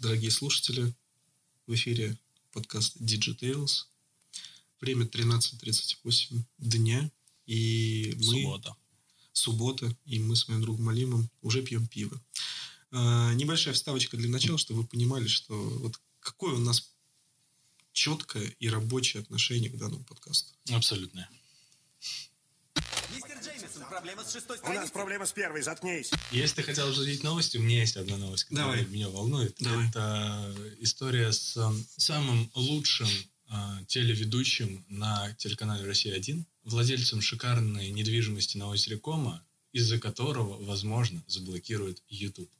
дорогие 0.00 0.30
слушатели. 0.30 0.94
В 1.66 1.74
эфире 1.74 2.18
подкаст 2.52 2.96
Digitales. 3.00 3.86
Время 4.80 5.06
13.38 5.06 6.42
дня. 6.58 7.10
И 7.46 8.14
мы... 8.16 8.24
Суббота. 8.24 8.76
Суббота. 9.32 9.96
И 10.04 10.18
мы 10.18 10.36
с 10.36 10.48
моим 10.48 10.62
другом 10.62 10.88
Алимом 10.88 11.30
уже 11.42 11.62
пьем 11.62 11.86
пиво. 11.86 12.20
А, 12.90 13.32
небольшая 13.34 13.74
вставочка 13.74 14.16
для 14.16 14.28
начала, 14.28 14.58
чтобы 14.58 14.82
вы 14.82 14.86
понимали, 14.86 15.26
что 15.26 15.54
вот 15.54 16.00
какое 16.20 16.54
у 16.54 16.60
нас 16.60 16.92
четкое 17.92 18.54
и 18.58 18.68
рабочее 18.68 19.22
отношение 19.22 19.70
к 19.70 19.78
данному 19.78 20.04
подкасту. 20.04 20.52
Абсолютно. 20.70 21.28
Проблема 23.84 24.24
с 24.24 24.32
шестой 24.32 24.56
У 24.56 24.60
нас 24.60 24.68
страницей. 24.70 24.92
проблема 24.92 25.26
с 25.26 25.32
первой, 25.32 25.62
заткнись. 25.62 26.10
Если 26.30 26.56
ты 26.56 26.62
хотел 26.62 26.88
обсудить 26.88 27.22
новости, 27.22 27.56
у 27.58 27.62
меня 27.62 27.80
есть 27.80 27.96
одна 27.96 28.16
новость, 28.16 28.44
которая 28.44 28.76
Давай. 28.76 28.86
меня 28.86 29.08
волнует. 29.08 29.56
Давай. 29.60 29.88
Это 29.88 30.54
история 30.80 31.32
с 31.32 31.56
э, 31.56 31.70
самым 31.96 32.50
лучшим 32.54 33.08
э, 33.50 33.54
телеведущим 33.88 34.84
на 34.88 35.32
телеканале 35.34 35.84
«Россия-1», 35.86 36.44
владельцем 36.64 37.20
шикарной 37.20 37.90
недвижимости 37.90 38.56
на 38.56 38.68
озере 38.68 38.98
Кома, 38.98 39.44
из-за 39.72 39.98
которого, 39.98 40.62
возможно, 40.64 41.22
заблокируют 41.26 42.02
YouTube. 42.08 42.50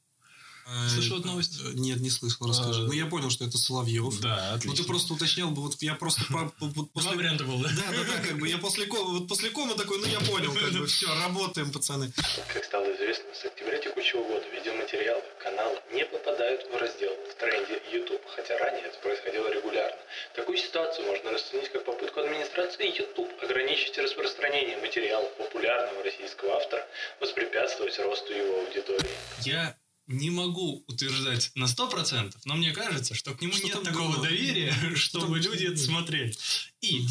Слышал 0.93 1.19
эту 1.19 1.27
новость? 1.27 1.59
Э, 1.61 1.71
Нет, 1.73 1.99
не 1.99 2.09
слышал, 2.09 2.47
расскажи. 2.47 2.81
А, 2.83 2.85
Ну, 2.87 2.91
я 2.91 3.05
понял, 3.05 3.29
что 3.29 3.45
это 3.45 3.57
Соловьев. 3.57 4.19
Да, 4.19 4.49
Ну, 4.51 4.55
отлично. 4.57 4.83
ты 4.83 4.87
просто 4.87 5.13
уточнял 5.13 5.49
бы, 5.51 5.61
вот 5.61 5.75
я 5.81 5.95
просто 5.95 6.21
Два 6.29 6.51
после... 6.93 7.15
варианта 7.15 7.43
было, 7.45 7.63
да? 7.63 7.69
Да, 7.69 7.91
да, 7.91 8.03
да, 8.03 8.27
как 8.27 8.37
бы 8.37 8.47
я 8.47 8.57
после 8.57 8.85
кома, 8.85 9.19
вот 9.19 9.27
после 9.27 9.49
кома 9.51 9.75
такой, 9.75 9.99
ну 9.99 10.07
я 10.07 10.19
понял, 10.19 10.53
как 10.53 10.71
бы, 10.73 10.85
все, 10.87 11.07
работаем, 11.23 11.71
пацаны. 11.71 12.11
Как 12.53 12.63
стало 12.65 12.85
известно, 12.95 13.25
с 13.33 13.45
октября 13.45 13.77
текущего 13.77 14.23
года 14.23 14.45
видеоматериалы 14.53 15.23
канала 15.41 15.75
не 15.93 16.05
попадают 16.05 16.63
в 16.71 16.75
раздел 16.75 17.11
в 17.31 17.39
тренде 17.39 17.81
YouTube, 17.93 18.21
хотя 18.35 18.57
ранее 18.57 18.83
это 18.85 18.97
происходило 18.99 19.47
регулярно. 19.53 19.97
Такую 20.35 20.57
ситуацию 20.57 21.05
можно 21.07 21.31
расценить 21.31 21.71
как 21.71 21.85
попытку 21.85 22.19
администрации 22.19 22.87
YouTube 22.97 23.29
ограничить 23.41 23.97
распространение 23.97 24.77
материалов 24.77 25.31
популярного 25.37 26.03
российского 26.03 26.57
автора, 26.57 26.85
воспрепятствовать 27.21 27.97
росту 27.99 28.33
его 28.33 28.59
аудитории. 28.59 29.15
Я 29.43 29.75
не 30.07 30.29
могу 30.29 30.83
утверждать 30.87 31.51
на 31.55 31.65
100%, 31.65 32.33
но 32.45 32.55
мне 32.55 32.71
кажется, 32.71 33.13
что 33.13 33.33
к 33.33 33.41
нему 33.41 33.53
Что 33.53 33.67
нет 33.67 33.83
такого 33.83 34.13
было? 34.13 34.23
доверия, 34.23 34.73
чтобы 34.95 35.37
люди 35.39 35.65
это 35.65 35.77
смотрели. 35.77 36.33
И, 36.81 37.05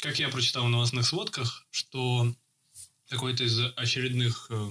как 0.00 0.18
я 0.18 0.28
прочитал 0.30 0.64
в 0.66 0.70
новостных 0.70 1.06
сводках, 1.06 1.66
что 1.70 2.34
какой-то 3.08 3.44
из 3.44 3.58
очередных 3.76 4.46
э, 4.50 4.70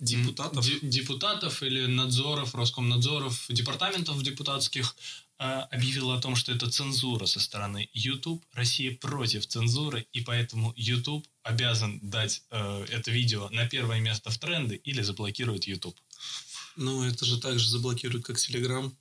Депутатов. 0.00 0.64
де- 0.64 0.78
депутатов 0.82 1.62
или 1.62 1.86
надзоров, 1.86 2.54
Роскомнадзоров, 2.54 3.46
департаментов 3.48 4.20
депутатских 4.22 4.96
э, 5.38 5.42
объявил 5.44 6.10
о 6.10 6.20
том, 6.20 6.36
что 6.36 6.52
это 6.52 6.70
цензура 6.70 7.26
со 7.26 7.40
стороны 7.40 7.88
YouTube. 7.92 8.44
Россия 8.52 8.96
против 8.96 9.46
цензуры, 9.46 10.06
и 10.12 10.20
поэтому 10.20 10.72
YouTube 10.76 11.26
обязан 11.42 12.00
дать 12.02 12.42
э, 12.50 12.86
это 12.90 13.10
видео 13.10 13.48
на 13.50 13.68
первое 13.68 14.00
место 14.00 14.30
в 14.30 14.38
тренды 14.38 14.76
или 14.76 15.02
заблокирует 15.02 15.64
YouTube. 15.64 15.98
Ну, 16.76 17.02
это 17.04 17.24
же 17.24 17.40
так 17.40 17.58
же 17.58 17.68
заблокируют, 17.68 18.24
как 18.24 18.38
Телеграм. 18.38 18.96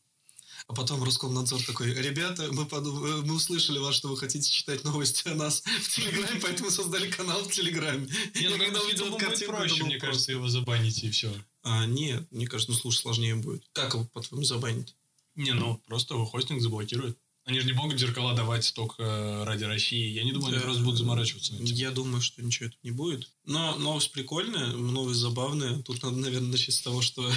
А 0.67 0.73
потом 0.73 1.01
Роскомнадзор 1.03 1.63
такой, 1.63 1.93
ребята, 1.93 2.49
мы, 2.51 2.65
подум- 2.65 3.05
э, 3.05 3.21
мы 3.21 3.35
услышали 3.35 3.77
вас, 3.77 3.95
что 3.95 4.09
вы 4.09 4.17
хотите 4.17 4.51
читать 4.51 4.83
новости 4.83 5.27
о 5.29 5.35
нас 5.35 5.61
в 5.61 5.95
Телеграме, 5.95 6.41
поэтому 6.41 6.71
создали 6.71 7.09
канал 7.09 7.43
в 7.43 7.51
Телеграме. 7.51 8.07
Нет, 8.07 8.35
Я 8.35 8.49
ну, 8.49 8.57
когда 8.57 8.81
увидел 8.81 9.05
будет 9.09 9.21
картинку, 9.21 9.55
проще, 9.55 9.83
мне 9.83 9.97
кажется, 9.97 10.31
его 10.31 10.49
забанить 10.49 11.03
и 11.03 11.11
все. 11.11 11.31
А, 11.63 11.85
нет, 11.85 12.29
мне 12.31 12.47
кажется, 12.47 12.71
ну, 12.71 12.77
слушай, 12.77 12.97
сложнее 12.99 13.35
будет. 13.35 13.63
Как 13.73 13.93
его, 13.93 14.05
по-твоему, 14.05 14.43
забанить? 14.43 14.95
Не, 15.37 15.53
ну, 15.53 15.81
просто 15.87 16.15
хостинг 16.25 16.61
заблокирует. 16.61 17.17
Они 17.45 17.61
же 17.61 17.65
не 17.67 17.71
могут 17.71 17.97
зеркала 17.97 18.33
давать 18.33 18.73
только 18.73 19.01
э, 19.01 19.43
ради 19.45 19.63
России. 19.63 20.11
Я 20.11 20.25
не 20.25 20.33
думаю, 20.33 20.49
они 20.49 20.57
Да. 20.57 20.63
просто 20.65 20.83
будут 20.83 20.97
заморачиваться. 20.99 21.53
на 21.53 21.63
этим. 21.63 21.75
Я 21.75 21.91
думаю, 21.91 22.21
что 22.21 22.41
ничего 22.41 22.65
этого 22.67 22.79
не 22.83 22.91
будет. 22.91 23.31
Но 23.45 23.77
новость 23.77 24.11
прикольная, 24.11 24.67
новость 24.73 25.21
забавная. 25.21 25.81
Тут 25.83 26.03
надо, 26.03 26.17
наверное, 26.17 26.49
начать 26.51 26.75
с 26.75 26.81
того, 26.81 27.01
что 27.01 27.31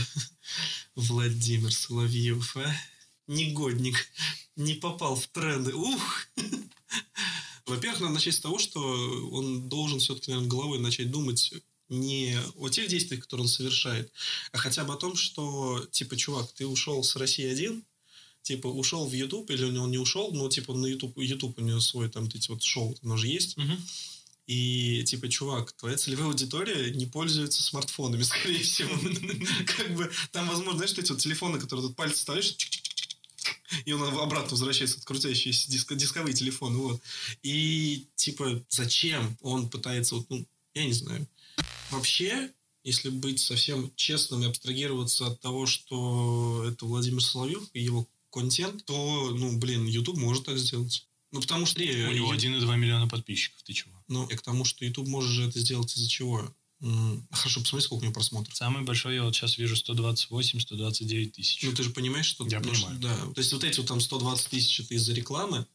Владимир 0.97 1.73
Соловьев, 1.73 2.57
а? 2.57 2.75
негодник, 3.29 4.09
не 4.57 4.75
попал 4.75 5.15
в 5.15 5.29
тренды. 5.29 5.73
Ух! 5.75 6.27
Во-первых, 7.67 8.01
надо 8.01 8.15
начать 8.15 8.35
с 8.35 8.41
того, 8.41 8.59
что 8.59 8.81
он 9.31 9.69
должен 9.69 10.01
все-таки, 10.01 10.31
наверное, 10.33 10.51
головой 10.51 10.79
начать 10.81 11.11
думать 11.13 11.53
не 11.89 12.37
о 12.57 12.69
тех 12.69 12.89
действиях, 12.89 13.23
которые 13.23 13.45
он 13.45 13.49
совершает, 13.49 14.13
а 14.53 14.59
хотя 14.59 14.85
бы 14.85 14.95
о 14.95 14.97
том, 14.97 15.17
что, 15.17 15.85
типа, 15.91 16.17
чувак, 16.17 16.51
ты 16.53 16.67
ушел 16.67 17.03
с 17.05 17.17
России 17.17 17.45
один, 17.47 17.85
типа, 18.43 18.67
ушел 18.69 19.07
в 19.07 19.13
YouTube, 19.13 19.51
или 19.51 19.65
он 19.65 19.91
не 19.91 19.99
ушел, 19.99 20.33
но, 20.33 20.49
типа, 20.49 20.75
на 20.75 20.87
YouTube, 20.87 21.19
YouTube 21.19 21.59
у 21.59 21.63
него 21.63 21.81
свой, 21.81 22.09
там, 22.09 22.25
эти 22.25 22.49
вот 22.51 22.63
шоу, 22.63 22.97
оно 23.03 23.17
же 23.17 23.29
есть, 23.29 23.57
Мгм. 23.57 23.77
и 24.47 25.05
типа, 25.05 25.29
чувак, 25.29 25.73
твоя 25.73 25.97
целевая 25.97 26.27
аудитория 26.29 26.91
не 26.91 27.07
пользуется 27.07 27.63
смартфонами, 27.63 28.23
скорее 28.25 28.63
всего. 28.63 28.91
Как 29.77 29.95
бы 29.95 30.11
там, 30.33 30.49
возможно, 30.49 30.79
знаешь, 30.79 30.93
эти 30.99 31.11
вот 31.13 31.21
телефоны, 31.21 31.59
которые 31.61 31.87
тут 31.87 31.97
пальцы 31.97 32.19
ставишь, 32.23 32.57
и 33.85 33.93
он 33.93 34.03
обратно 34.19 34.51
возвращается, 34.51 34.99
от 34.99 35.05
крутящиеся 35.05 35.71
диско- 35.71 35.95
дисковые 35.95 36.35
телефоны, 36.35 36.79
вот. 36.79 37.01
И, 37.43 38.07
типа, 38.17 38.63
зачем 38.69 39.37
он 39.43 39.69
пытается, 39.71 40.17
вот, 40.17 40.27
ну, 40.29 40.45
я 40.75 40.85
не 40.85 40.93
знаю. 40.93 41.27
Вообще, 41.91 42.51
если 42.83 43.11
быть 43.11 43.39
совсем 43.41 43.93
честным 43.95 44.43
и 44.43 44.47
абстрагироваться 44.47 45.27
от 45.27 45.41
того, 45.41 45.67
что 45.67 46.65
это 46.69 46.85
Владимир 46.87 47.23
Соловьев 47.23 47.63
и 47.75 47.83
его 47.83 48.09
контент, 48.31 48.85
то, 48.85 49.31
ну, 49.37 49.59
блин, 49.59 49.87
YouTube 49.87 50.19
может 50.19 50.47
так 50.47 50.59
сделать. 50.59 51.07
Ну, 51.33 51.41
потому 51.41 51.67
что... 51.67 51.81
У 51.81 51.85
него 51.85 52.35
Ю- 52.35 52.59
1,2 52.59 52.77
миллиона 52.77 53.07
подписчиков. 53.07 53.63
Ты 53.63 53.73
чего? 53.73 54.01
ну, 54.11 54.27
и 54.27 54.35
к 54.35 54.43
тому, 54.43 54.65
что 54.65 54.85
YouTube 54.85 55.07
может 55.07 55.31
же 55.31 55.49
это 55.49 55.61
сделать 55.61 55.97
из-за 55.97 56.09
чего? 56.09 56.53
Хорошо, 57.31 57.61
посмотри, 57.61 57.85
сколько 57.85 58.03
у 58.03 58.05
него 58.05 58.15
просмотров. 58.15 58.57
Самый 58.57 58.83
большой 58.83 59.15
я 59.15 59.25
вот 59.25 59.37
сейчас 59.37 59.59
вижу 59.59 59.77
128-129 59.77 61.31
тысяч. 61.31 61.63
Ну, 61.63 61.73
ты 61.73 61.83
же 61.83 61.91
понимаешь, 61.91 62.27
что... 62.27 62.47
Я 62.49 62.61
ну, 62.61 62.71
понимаю. 62.71 62.99
Да. 62.99 63.17
То 63.35 63.41
есть, 63.41 63.53
вот 63.53 63.65
эти 63.65 63.79
вот 63.79 63.87
там 63.87 64.01
120 64.01 64.49
тысяч 64.49 64.81
это 64.81 64.95
из-за 64.95 65.13
рекламы, 65.13 65.67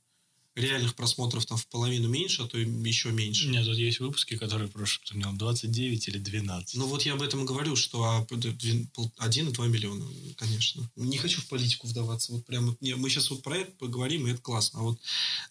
реальных 0.55 0.95
просмотров 0.95 1.45
там 1.45 1.57
в 1.57 1.67
половину 1.67 2.07
меньше, 2.07 2.43
а 2.43 2.47
то 2.47 2.57
и 2.57 2.65
еще 2.87 3.11
меньше. 3.11 3.47
Нет, 3.49 3.65
тут 3.65 3.77
есть 3.77 3.99
выпуски, 3.99 4.37
которые 4.37 4.69
прошлый 4.69 5.05
у 5.13 5.17
него 5.17 5.31
29 5.33 6.07
или 6.07 6.17
12. 6.17 6.75
Ну, 6.77 6.87
вот 6.87 7.01
я 7.03 7.13
об 7.13 7.21
этом 7.21 7.43
и 7.43 7.45
говорю, 7.45 7.75
что 7.75 8.03
а, 8.03 8.21
п- 8.25 8.35
две- 8.37 8.87
пол- 8.93 9.11
1,2 9.19 9.67
миллиона, 9.67 10.05
конечно. 10.37 10.89
Не 10.95 11.17
хочу 11.17 11.41
в 11.41 11.47
политику 11.47 11.87
вдаваться. 11.87 12.31
Вот 12.31 12.45
прямо... 12.45 12.75
не, 12.79 12.95
мы 12.95 13.09
сейчас 13.09 13.29
вот 13.29 13.43
про 13.43 13.57
это 13.57 13.71
поговорим, 13.71 14.27
и 14.27 14.31
это 14.31 14.41
классно. 14.41 14.79
А 14.79 14.83
вот 14.83 14.99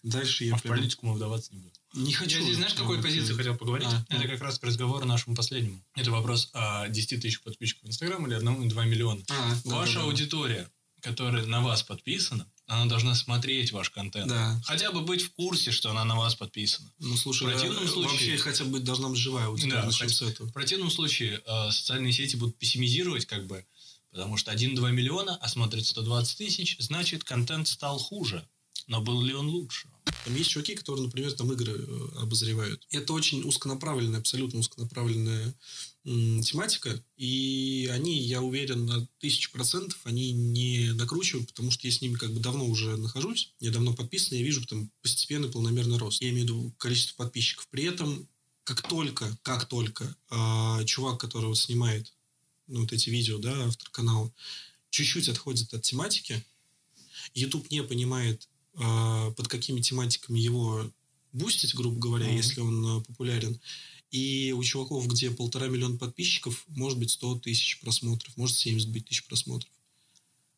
дальше 0.03 0.43
я 0.45 0.55
а 0.55 0.57
в 0.57 0.63
прям 0.63 0.75
политику 0.77 1.05
мы 1.05 1.13
вдаваться 1.13 1.53
не 1.53 1.59
будем. 1.59 1.75
не 1.93 2.11
хочу. 2.13 2.37
Я 2.39 2.43
здесь, 2.43 2.55
знаешь, 2.57 2.73
какой 2.73 3.01
позиции 3.01 3.33
хотел 3.33 3.55
поговорить? 3.55 3.87
а, 3.91 4.05
Это 4.09 4.23
ну. 4.23 4.29
как 4.29 4.41
раз 4.41 4.57
к 4.59 4.63
разговору 4.63 5.05
нашему 5.05 5.35
последнему. 5.35 5.83
Это 5.95 6.09
вопрос 6.11 6.49
о 6.53 6.87
10 6.89 7.21
тысяч 7.21 7.41
подписчиков 7.41 7.83
в 7.83 7.87
Инстаграм 7.87 8.25
или 8.27 8.35
1,2 8.37 8.85
миллиона. 8.87 9.21
А, 9.29 9.55
да, 9.65 9.75
Ваша 9.75 9.93
да, 9.95 9.99
да. 9.99 10.05
аудитория, 10.05 10.69
которая 11.05 11.45
на 11.45 11.61
вас 11.61 11.83
подписана, 11.83 12.51
она 12.65 12.87
должна 12.87 13.13
смотреть 13.13 13.71
ваш 13.71 13.91
контент. 13.91 14.27
Да. 14.27 14.59
Хотя 14.65 14.91
бы 14.91 15.01
быть 15.01 15.21
в 15.21 15.33
курсе, 15.33 15.69
что 15.69 15.91
она 15.91 16.03
на 16.03 16.15
вас 16.15 16.33
подписана. 16.33 16.91
Ну, 16.97 17.15
слушай, 17.15 17.47
В 17.47 17.51
противном 17.51 17.83
э, 17.83 17.87
случае- 17.87 18.11
вообще 18.11 18.37
хотя 18.37 18.63
бы 18.65 18.79
должна 18.79 19.09
быть 19.09 19.19
живая 19.19 19.45
аудитория. 19.45 19.83
Да, 19.83 19.91
хоть- 19.91 20.11
с 20.11 20.21
этого. 20.23 20.47
В 20.49 20.53
противном 20.53 20.89
случае 20.89 21.43
э, 21.45 21.71
социальные 21.71 22.11
сети 22.11 22.37
будут 22.37 22.57
пессимизировать, 22.57 23.27
как 23.27 23.45
бы, 23.45 23.67
потому 24.09 24.35
что 24.37 24.51
1-2 24.51 24.91
миллиона, 24.91 25.35
а 25.35 25.47
смотрит 25.47 25.85
120 25.85 26.37
тысяч, 26.39 26.75
значит, 26.79 27.23
контент 27.23 27.67
стал 27.67 27.99
хуже. 27.99 28.47
Но 28.87 28.99
был 28.99 29.21
ли 29.21 29.35
он 29.35 29.47
лучше? 29.47 29.87
Там 30.25 30.35
есть 30.35 30.49
чуваки, 30.49 30.75
которые, 30.75 31.05
например, 31.05 31.31
там 31.33 31.51
игры 31.53 31.73
э, 31.77 32.07
обозревают. 32.23 32.87
Это 32.89 33.13
очень 33.13 33.43
узконаправленная, 33.43 34.19
абсолютно 34.21 34.59
узконаправленная 34.59 35.53
тематика. 36.05 37.03
И 37.17 37.89
они, 37.91 38.19
я 38.21 38.41
уверен, 38.41 38.85
на 38.85 39.07
тысячу 39.19 39.51
процентов 39.51 39.99
они 40.03 40.31
не 40.31 40.91
накручивают, 40.93 41.47
потому 41.49 41.71
что 41.71 41.87
я 41.87 41.93
с 41.93 42.01
ними 42.01 42.13
как 42.13 42.31
бы 42.31 42.39
давно 42.39 42.65
уже 42.67 42.95
нахожусь. 42.95 43.53
Я 43.59 43.71
давно 43.71 43.93
подписан, 43.93 44.37
я 44.37 44.43
вижу 44.43 44.63
там 44.65 44.91
постепенный 45.01 45.49
планомерный 45.49 45.97
рост. 45.97 46.21
Я 46.21 46.29
имею 46.29 46.45
в 46.45 46.49
виду 46.49 46.75
количество 46.77 47.23
подписчиков. 47.23 47.67
При 47.69 47.85
этом, 47.85 48.27
как 48.63 48.87
только, 48.87 49.35
как 49.41 49.65
только 49.65 50.15
а, 50.29 50.83
чувак, 50.85 51.19
которого 51.19 51.55
снимает 51.55 52.13
ну, 52.67 52.81
вот 52.81 52.93
эти 52.93 53.09
видео, 53.09 53.39
да, 53.39 53.65
автор 53.65 53.89
канала, 53.89 54.31
чуть-чуть 54.91 55.29
отходит 55.29 55.73
от 55.73 55.81
тематики, 55.81 56.43
YouTube 57.33 57.71
не 57.71 57.81
понимает, 57.81 58.47
а, 58.75 59.31
под 59.31 59.47
какими 59.47 59.81
тематиками 59.81 60.39
его 60.39 60.91
бустить, 61.33 61.73
грубо 61.73 61.99
говоря, 61.99 62.27
Мгм. 62.27 62.35
если 62.37 62.61
он 62.61 62.85
а, 62.85 63.01
популярен. 63.01 63.59
И 64.15 64.53
у 64.53 64.63
чуваков, 64.63 65.05
где 65.09 65.29
полтора 65.29 65.67
миллиона 65.67 65.97
подписчиков, 65.97 66.63
может 66.67 66.97
быть 66.97 67.11
100 67.11 67.39
тысяч 67.39 67.81
просмотров, 67.81 68.37
может 68.37 68.55
70 68.55 68.87
быть 68.89 69.05
тысяч 69.05 69.25
просмотров. 69.25 69.69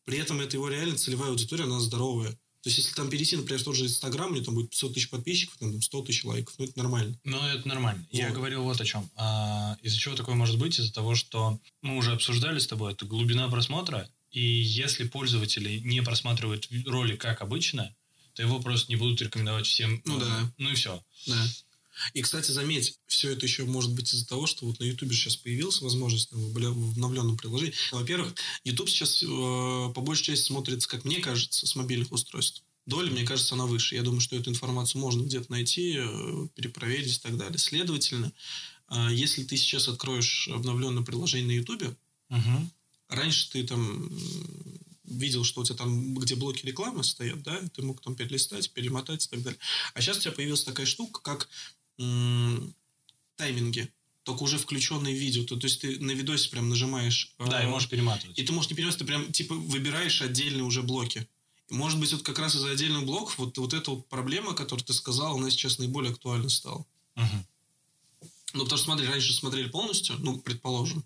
При 0.04 0.18
этом 0.18 0.40
это 0.40 0.56
его 0.56 0.68
реально 0.68 0.96
целевая 0.96 1.30
аудитория, 1.30 1.64
она 1.64 1.80
здоровая. 1.80 2.30
То 2.30 2.70
есть, 2.70 2.78
если 2.78 2.94
там 2.94 3.10
перейти, 3.10 3.34
например, 3.34 3.60
в 3.60 3.64
тот 3.64 3.74
же 3.74 3.86
Инстаграм, 3.86 4.30
у 4.30 4.34
него 4.34 4.44
там 4.44 4.54
будет 4.54 4.70
500 4.70 4.94
тысяч 4.94 5.10
подписчиков, 5.10 5.56
там 5.58 5.82
100 5.82 6.02
тысяч 6.02 6.24
лайков, 6.24 6.54
ну, 6.56 6.66
это 6.66 6.78
нормально. 6.78 7.18
Ну, 7.24 7.36
это 7.48 7.66
нормально. 7.66 8.06
Я 8.12 8.28
Вот. 8.28 8.36
говорил 8.36 8.62
вот 8.62 8.80
о 8.80 8.84
чем. 8.84 9.10
А, 9.16 9.76
из-за 9.82 9.98
чего 9.98 10.14
такое 10.14 10.36
может 10.36 10.56
быть? 10.56 10.78
Из-за 10.78 10.92
того, 10.92 11.16
что 11.16 11.58
мы 11.82 11.96
уже 11.96 12.12
обсуждали 12.12 12.60
с 12.60 12.66
тобой, 12.68 12.92
это 12.92 13.06
глубина 13.06 13.48
просмотра 13.48 14.08
И 14.30 14.40
если 14.40 15.02
пользователи 15.02 15.80
не 15.80 16.00
просматривают 16.00 16.68
ролик 16.86 17.20
как 17.20 17.42
обычно, 17.42 17.92
то 18.34 18.42
его 18.42 18.60
просто 18.60 18.88
не 18.92 18.96
будут 18.96 19.20
рекомендовать 19.20 19.66
всем. 19.66 20.00
Ну 20.04 20.20
да. 20.20 20.52
Ну 20.58 20.70
и 20.70 20.74
все. 20.76 21.02
Да. 21.26 21.44
И, 22.14 22.22
кстати, 22.22 22.50
заметь, 22.50 22.98
все 23.06 23.30
это 23.30 23.46
еще 23.46 23.64
может 23.64 23.92
быть 23.92 24.12
из-за 24.12 24.26
того, 24.26 24.46
что 24.46 24.66
вот 24.66 24.78
на 24.80 24.84
YouTube 24.84 25.12
сейчас 25.12 25.36
появилась 25.36 25.80
возможность 25.80 26.28
в 26.32 26.56
обновленном 26.56 27.36
приложении. 27.36 27.74
Во-первых, 27.92 28.34
YouTube 28.64 28.88
сейчас 28.88 29.22
э, 29.22 29.26
по 29.26 30.00
большей 30.00 30.24
части 30.24 30.46
смотрится, 30.46 30.88
как 30.88 31.04
мне 31.04 31.20
кажется, 31.20 31.66
с 31.66 31.74
мобильных 31.74 32.12
устройств. 32.12 32.62
Доля, 32.86 33.10
мне 33.10 33.24
кажется, 33.24 33.54
она 33.54 33.66
выше. 33.66 33.96
Я 33.96 34.02
думаю, 34.02 34.20
что 34.20 34.36
эту 34.36 34.50
информацию 34.50 35.00
можно 35.00 35.22
где-то 35.22 35.50
найти, 35.50 35.96
э, 35.98 36.48
перепроверить 36.54 37.16
и 37.16 37.20
так 37.20 37.36
далее. 37.36 37.58
Следовательно, 37.58 38.32
э, 38.90 39.08
если 39.12 39.44
ты 39.44 39.56
сейчас 39.56 39.88
откроешь 39.88 40.48
обновленное 40.48 41.02
приложение 41.02 41.46
на 41.48 41.52
YouTube, 41.52 41.96
Угу. 42.30 42.70
раньше 43.08 43.50
ты 43.50 43.66
там 43.66 44.10
видел, 45.04 45.44
что 45.44 45.62
у 45.62 45.64
тебя 45.64 45.76
там, 45.76 46.14
где 46.14 46.34
блоки 46.34 46.66
рекламы 46.66 47.02
стоят, 47.04 47.42
да, 47.42 47.60
ты 47.74 47.82
мог 47.82 48.00
там 48.02 48.14
перелистать, 48.14 48.70
перемотать 48.70 49.26
и 49.26 49.28
так 49.28 49.42
далее. 49.42 49.58
А 49.94 50.00
сейчас 50.00 50.18
у 50.18 50.20
тебя 50.20 50.32
появилась 50.32 50.64
такая 50.64 50.86
штука, 50.86 51.20
как 51.22 51.48
тайминги, 53.36 53.92
только 54.22 54.42
уже 54.42 54.58
включенные 54.58 55.14
видео. 55.14 55.44
То, 55.44 55.56
то 55.56 55.66
есть 55.66 55.80
ты 55.80 55.98
на 56.00 56.12
видосе 56.12 56.50
прям 56.50 56.68
нажимаешь... 56.68 57.34
Да, 57.38 57.62
и 57.62 57.66
э, 57.66 57.68
можешь 57.68 57.88
перематывать. 57.88 58.38
И 58.38 58.42
ты 58.42 58.52
можешь 58.52 58.70
не 58.70 58.76
переносить, 58.76 58.98
ты 58.98 59.04
прям 59.04 59.32
типа 59.32 59.54
выбираешь 59.54 60.20
отдельные 60.22 60.64
уже 60.64 60.82
блоки. 60.82 61.28
Может 61.70 62.00
быть, 62.00 62.12
вот 62.12 62.22
как 62.22 62.38
раз 62.38 62.54
из-за 62.54 62.70
отдельных 62.70 63.04
блоков 63.04 63.38
вот, 63.38 63.58
вот 63.58 63.74
эта 63.74 63.90
вот 63.90 64.08
проблема, 64.08 64.54
которую 64.54 64.84
ты 64.84 64.92
сказал, 64.92 65.36
она 65.36 65.50
сейчас 65.50 65.78
наиболее 65.78 66.12
актуальна 66.12 66.48
стала. 66.48 66.84
Мгм. 67.14 67.46
Ну, 68.54 68.64
потому 68.64 68.78
что, 68.78 68.86
смотри, 68.86 69.06
раньше 69.06 69.32
смотрели 69.32 69.68
полностью, 69.68 70.16
ну, 70.18 70.38
предположим. 70.38 71.04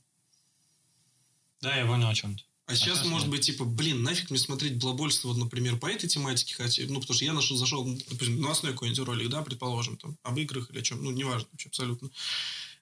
Да, 1.61 1.77
я 1.77 1.87
понял 1.87 2.09
о 2.09 2.15
чем 2.15 2.37
ты. 2.37 2.45
А 2.73 2.77
сейчас, 2.77 2.99
сейчас 2.99 3.07
может 3.07 3.29
нет. 3.29 3.37
быть, 3.37 3.47
типа, 3.47 3.65
блин, 3.65 4.03
нафиг 4.03 4.31
мне 4.31 4.39
смотреть 4.39 4.77
балабольство, 4.77 5.29
вот, 5.29 5.37
например, 5.37 5.79
по 5.79 5.87
этой 5.87 6.09
тематике, 6.09 6.55
хотя, 6.55 6.83
ну, 6.89 7.01
потому 7.01 7.15
что 7.15 7.25
я 7.25 7.33
нашел, 7.33 7.57
зашел, 7.57 7.85
допустим, 8.09 8.41
новостной 8.41 8.73
какой-нибудь 8.73 9.07
ролик, 9.07 9.29
да, 9.29 9.43
предположим, 9.43 9.97
там, 9.97 10.17
об 10.23 10.39
играх 10.39 10.71
или 10.71 10.79
о 10.79 10.83
чем, 10.83 11.03
ну, 11.03 11.11
неважно 11.11 11.49
вообще, 11.53 11.69
абсолютно. 11.69 12.11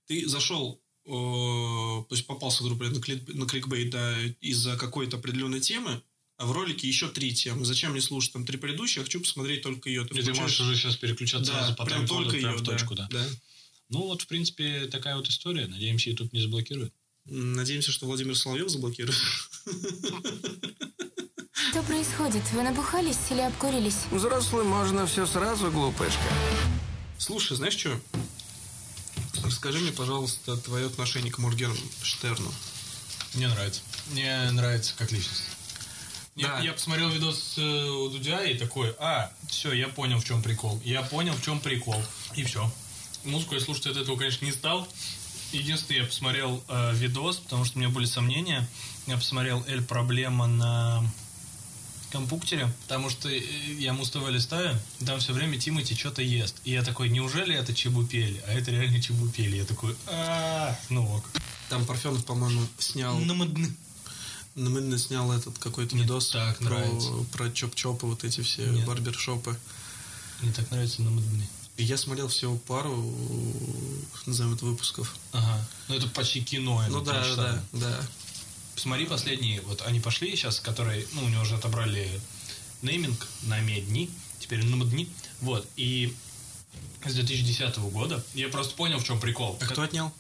Ты 0.07 0.29
зашел, 0.29 0.81
э, 1.07 1.11
то 1.11 2.09
есть 2.11 2.27
попался, 2.27 2.63
грубо 2.63 2.85
говоря, 2.85 2.97
на, 2.97 3.03
клик- 3.03 3.35
на 3.35 3.47
кликбейт, 3.47 3.91
да, 3.91 4.17
из-за 4.41 4.77
какой-то 4.77 5.17
определенной 5.17 5.61
темы, 5.61 6.03
а 6.41 6.47
в 6.47 6.53
ролике 6.53 6.89
еще 6.89 7.09
три 7.09 7.35
темы. 7.35 7.67
Зачем 7.67 7.93
мне 7.93 8.01
слушать 8.01 8.33
там 8.33 8.47
три 8.47 8.57
предыдущие, 8.57 9.01
я 9.01 9.05
хочу 9.05 9.21
посмотреть 9.21 9.61
только 9.61 9.91
ее. 9.91 10.09
И 10.11 10.23
ты 10.23 10.33
можешь 10.33 10.59
уже 10.61 10.75
сейчас 10.75 10.97
переключаться 10.97 11.53
да, 11.53 11.59
сразу 11.59 11.77
по 11.77 11.85
прям 11.85 12.07
только 12.07 12.31
прям 12.31 12.53
ее, 12.53 12.59
в 12.59 12.63
точку, 12.63 12.95
да. 12.95 13.09
да. 13.11 13.27
Ну 13.91 14.07
вот, 14.07 14.23
в 14.23 14.27
принципе, 14.27 14.87
такая 14.87 15.17
вот 15.17 15.29
история. 15.29 15.67
Надеемся, 15.67 16.09
YouTube 16.09 16.33
не 16.33 16.41
заблокирует. 16.41 16.95
Надеемся, 17.27 17.93
что 17.93 18.07
Владимир 18.07 18.37
Соловьев 18.37 18.69
заблокирует. 18.71 19.17
Что 21.71 21.83
происходит? 21.83 22.43
Вы 22.53 22.63
набухались 22.63 23.19
или 23.31 23.41
обкурились? 23.41 24.07
Взрослым 24.11 24.69
можно 24.69 25.07
все 25.07 25.27
сразу, 25.27 25.71
глупышка. 25.71 26.21
Слушай, 27.19 27.57
знаешь 27.57 27.77
что? 27.77 28.01
Расскажи 29.45 29.79
мне, 29.79 29.93
пожалуйста, 29.93 30.57
твое 30.57 30.87
отношение 30.87 31.31
к 31.31 31.39
Моргенштерну. 31.39 32.51
Мне 33.35 33.49
нравится. 33.49 33.83
Мне 34.11 34.51
нравится 34.51 34.95
как 34.97 35.13
личность. 35.13 35.45
Я, 36.35 36.49
Да. 36.49 36.61
я 36.61 36.73
посмотрел 36.73 37.11
видос 37.11 37.55
э, 37.59 37.63
у 37.63 38.09
Дудя 38.09 38.43
и 38.45 38.57
такой, 38.57 38.95
а, 38.99 39.31
все, 39.49 39.73
я 39.73 39.89
понял, 39.89 40.19
в 40.19 40.25
чем 40.25 40.43
прикол. 40.43 40.81
Я 40.85 41.03
понял, 41.03 41.35
в 41.35 41.43
чем 41.43 41.61
прикол. 41.61 42.03
И 42.35 42.45
все. 42.45 42.73
Музыку 43.25 43.55
я 43.55 43.61
слушать 43.61 43.87
от 43.87 43.97
этого, 43.99 44.17
конечно, 44.17 44.45
не 44.45 44.53
стал. 44.53 44.89
Единственное, 45.53 46.03
я 46.03 46.07
посмотрел 46.07 46.63
э, 46.69 46.95
видос, 46.95 47.39
потому 47.39 47.65
что 47.65 47.79
у 47.79 47.81
меня 47.81 47.91
были 47.91 48.07
сомнения. 48.07 48.69
Я 49.07 49.17
посмотрел 49.17 49.65
Эль 49.67 49.83
Проблема 49.83 50.47
на 50.47 51.05
компьютере, 52.11 52.73
потому 52.83 53.11
что 53.11 53.29
э, 53.29 53.41
я 53.79 53.93
Муз 53.93 54.11
ТВ 54.11 54.29
листаю, 54.29 54.79
там 55.05 55.19
все 55.21 55.33
время 55.33 55.59
Тимати 55.59 55.95
что-то 55.95 56.23
ест. 56.23 56.57
И 56.65 56.73
я 56.73 56.83
такой, 56.83 57.09
неужели 57.09 57.55
это 57.55 57.75
чебупели? 57.75 58.43
А 58.47 58.53
это 58.53 58.71
реально 58.71 59.01
чебупели. 59.01 59.57
Я 59.57 59.65
такой, 59.65 59.97
а 60.07 60.77
ну 60.89 61.17
ок. 61.17 61.25
Там 61.69 61.87
Парфенов, 61.87 62.25
по-моему, 62.25 62.67
снял... 62.79 63.19
Намадны. 63.19 63.75
Намыдно 64.57 64.99
снял 64.99 65.33
этот 65.33 65.59
какой-то 65.59 65.97
видос 65.97 66.31
так 66.31 66.59
про, 66.59 66.65
нравится. 66.65 67.11
про 67.33 67.45
чоп-чопы, 67.47 68.07
вот 68.07 68.25
эти 68.25 68.41
все 68.41 68.67
Нет. 68.67 68.85
барбершопы. 68.85 69.57
Мне 70.43 70.53
так 70.53 70.71
нравится 70.73 71.03
намадны. 71.03 71.49
Я 71.77 71.97
смотрел 71.97 72.29
всего 72.29 72.57
пару, 72.57 72.93
назовем 74.27 74.55
это, 74.55 74.65
выпусков. 74.65 75.17
Ага. 75.33 75.65
Ну 75.89 75.95
это 75.97 76.09
почти 76.09 76.43
кино. 76.43 76.83
это 76.83 76.93
ну 76.93 77.01
да, 77.03 77.37
да, 77.37 77.63
да. 77.73 78.01
Посмотри 78.75 79.07
последние. 79.07 79.61
Вот 79.63 79.83
они 79.83 80.01
пошли 80.01 80.35
сейчас, 80.37 80.61
которые, 80.61 81.07
ну, 81.13 81.25
у 81.25 81.29
него 81.29 81.43
уже 81.43 81.57
отобрали 81.57 82.09
нейминг 82.83 83.27
на 83.43 83.61
медни, 83.61 84.11
теперь 84.39 84.65
намадни. 84.65 85.09
Вот. 85.41 85.67
И 85.77 86.15
с 87.05 87.15
2010 87.15 87.79
года 87.79 88.25
я 88.35 88.49
просто 88.49 88.75
понял, 88.75 88.99
в 88.99 89.05
чем 89.05 89.21
прикол. 89.21 89.59
А 89.61 89.67
кто 89.67 89.83
отнял? 89.83 90.13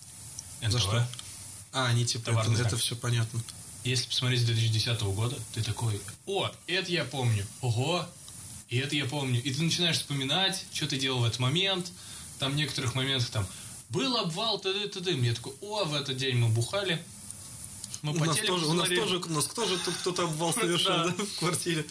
НТВ. 0.60 0.72
За 0.72 0.78
что? 0.78 1.08
А, 1.72 1.86
они 1.86 2.04
типа, 2.04 2.26
Товарный 2.26 2.56
это, 2.56 2.68
это 2.68 2.76
все 2.76 2.96
понятно. 2.96 3.42
Если 3.84 4.08
посмотреть 4.08 4.42
с 4.42 4.44
2010 4.44 5.00
года, 5.02 5.38
ты 5.54 5.62
такой, 5.62 6.00
о, 6.26 6.50
это 6.66 6.90
я 6.90 7.04
помню, 7.04 7.46
ого, 7.60 8.06
и 8.68 8.78
это 8.78 8.94
я 8.94 9.04
помню. 9.04 9.42
И 9.42 9.52
ты 9.52 9.62
начинаешь 9.62 9.96
вспоминать, 9.96 10.64
что 10.72 10.86
ты 10.86 10.98
делал 10.98 11.20
в 11.20 11.24
этот 11.24 11.38
момент. 11.40 11.90
Там 12.38 12.52
в 12.52 12.56
некоторых 12.56 12.94
моментах 12.94 13.28
там, 13.30 13.46
был 13.90 14.16
обвал, 14.16 14.58
т.д. 14.60 14.88
т.д. 14.88 15.12
Я 15.12 15.34
такой, 15.34 15.52
о, 15.60 15.84
в 15.84 15.94
этот 15.94 16.16
день 16.16 16.36
мы 16.36 16.48
бухали. 16.48 17.02
Мы 18.02 18.12
У 18.12 18.24
нас, 18.24 18.36
тоже, 18.38 18.64
у, 18.66 18.72
нас 18.72 18.86
смотрели». 18.86 19.00
тоже, 19.00 19.16
у 19.18 19.28
нас 19.28 19.44
тоже 19.46 19.78
тут 19.78 19.94
кто-то 19.96 20.22
обвал 20.24 20.52
совершил 20.54 20.88
Да. 20.90 21.04
да, 21.08 21.24
в 21.24 21.38
квартире. 21.38 21.84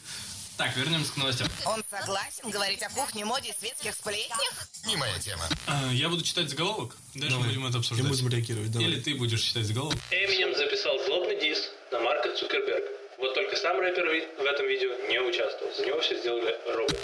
Так, 0.57 0.75
вернемся 0.75 1.13
к 1.13 1.17
новостям. 1.17 1.47
Он 1.65 1.81
согласен 1.89 2.49
говорить 2.49 2.81
о 2.83 2.89
кухне, 2.89 3.23
моде 3.23 3.49
и 3.49 3.53
светских 3.57 3.93
сплетнях? 3.93 4.67
Не 4.85 4.97
моя 4.97 5.17
тема. 5.19 5.47
А, 5.67 5.89
Я 5.93 6.09
буду 6.09 6.21
читать 6.21 6.49
заголовок, 6.49 6.97
дальше 7.13 7.37
мы 7.37 7.43
Давай. 7.43 7.47
будем 7.55 7.65
это 7.67 7.77
И 7.77 7.79
обсуждать. 7.79 8.07
будем 8.09 8.27
реагировать, 8.29 8.71
давай. 8.71 8.87
Или 8.89 8.99
ты 8.99 9.15
будешь 9.15 9.41
читать 9.41 9.65
заголовок. 9.65 9.97
Эминем 10.11 10.53
записал 10.57 10.97
злобный 11.05 11.39
дис 11.39 11.59
на 11.93 11.99
Марка 12.01 12.35
Цукерберг. 12.35 12.83
Вот 13.19 13.33
только 13.35 13.55
сам 13.55 13.79
рэпер 13.79 14.05
в 14.05 14.45
этом 14.45 14.65
видео 14.67 14.89
не 15.09 15.19
участвовал. 15.21 15.73
За 15.75 15.85
него 15.85 15.99
все 16.01 16.19
сделали 16.19 16.53
роботы. 16.75 16.99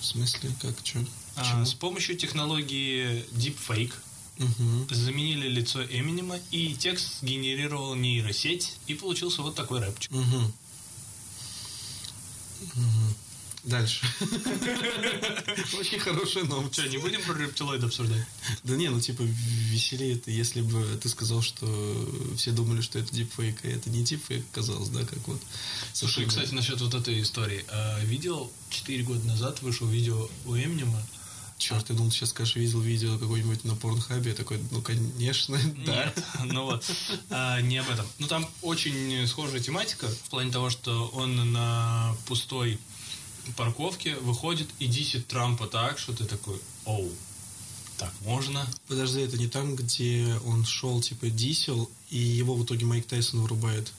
В 0.00 0.04
смысле, 0.04 0.50
как, 0.60 0.82
А, 1.36 1.64
с 1.64 1.74
помощью 1.74 2.16
технологии 2.16 3.24
Deepfake 3.32 3.92
Угу. 4.38 4.94
заменили 4.94 5.46
лицо 5.46 5.84
Эминема, 5.84 6.38
и 6.50 6.74
текст 6.74 7.20
сгенерировал 7.20 7.94
нейросеть, 7.94 8.72
и 8.86 8.94
получился 8.94 9.42
вот 9.42 9.54
такой 9.54 9.80
рэпчик. 9.80 10.10
Угу. 10.10 10.52
Дальше. 13.64 14.04
Очень 15.78 16.00
хорошая 16.00 16.44
новость. 16.44 16.74
Что, 16.74 16.88
не 16.88 16.98
будем 16.98 17.22
про 17.22 17.38
рептилоид 17.38 17.84
обсуждать? 17.84 18.26
Да 18.64 18.74
не, 18.74 18.88
ну 18.88 19.00
типа 19.00 19.22
веселее 19.22 20.16
это, 20.16 20.32
если 20.32 20.62
бы 20.62 20.84
ты 21.00 21.08
сказал, 21.08 21.42
что 21.42 21.64
все 22.36 22.50
думали, 22.50 22.80
что 22.80 22.98
это 22.98 23.14
дипфейк, 23.14 23.64
а 23.64 23.68
это 23.68 23.88
не 23.88 24.02
дипфейк 24.02 24.44
оказалось, 24.50 24.88
да, 24.88 25.04
как 25.04 25.28
вот. 25.28 25.40
Слушай, 25.92 26.26
кстати, 26.26 26.52
насчет 26.52 26.80
вот 26.80 26.94
этой 26.94 27.22
истории. 27.22 27.64
А, 27.68 28.00
видел, 28.00 28.50
4 28.70 29.04
года 29.04 29.24
назад 29.28 29.62
вышло 29.62 29.86
видео 29.86 30.28
у 30.44 30.56
Эминема. 30.56 31.00
Черт, 31.62 31.90
я 31.90 31.94
думал, 31.94 32.10
сейчас 32.10 32.30
скажешь, 32.30 32.56
видел 32.56 32.80
видео 32.80 33.16
какое-нибудь 33.18 33.62
на 33.62 33.76
порнхабе. 33.76 34.30
Я 34.30 34.36
такой, 34.36 34.60
ну, 34.72 34.82
конечно, 34.82 35.56
да. 35.86 36.06
Нет, 36.06 36.24
ну 36.46 36.64
вот, 36.64 36.84
а, 37.30 37.60
не 37.60 37.78
об 37.78 37.88
этом. 37.88 38.04
Ну 38.18 38.26
там 38.26 38.48
очень 38.62 39.24
схожая 39.28 39.60
тематика 39.60 40.08
в 40.08 40.30
плане 40.30 40.50
того, 40.50 40.70
что 40.70 41.06
он 41.14 41.52
на 41.52 42.16
пустой 42.26 42.80
парковке 43.56 44.16
выходит 44.16 44.66
и 44.80 44.88
дисит 44.88 45.28
Трампа 45.28 45.68
так, 45.68 46.00
что 46.00 46.12
ты 46.12 46.24
такой, 46.24 46.60
оу, 46.84 47.08
так 47.96 48.12
можно? 48.22 48.66
Подожди, 48.88 49.20
это 49.20 49.38
не 49.38 49.46
там, 49.46 49.76
где 49.76 50.34
он 50.44 50.64
шел, 50.64 51.00
типа, 51.00 51.30
дисел, 51.30 51.88
и 52.10 52.18
его 52.18 52.56
в 52.56 52.64
итоге 52.64 52.86
Майк 52.86 53.06
Тайсон 53.06 53.40
вырубает. 53.40 53.92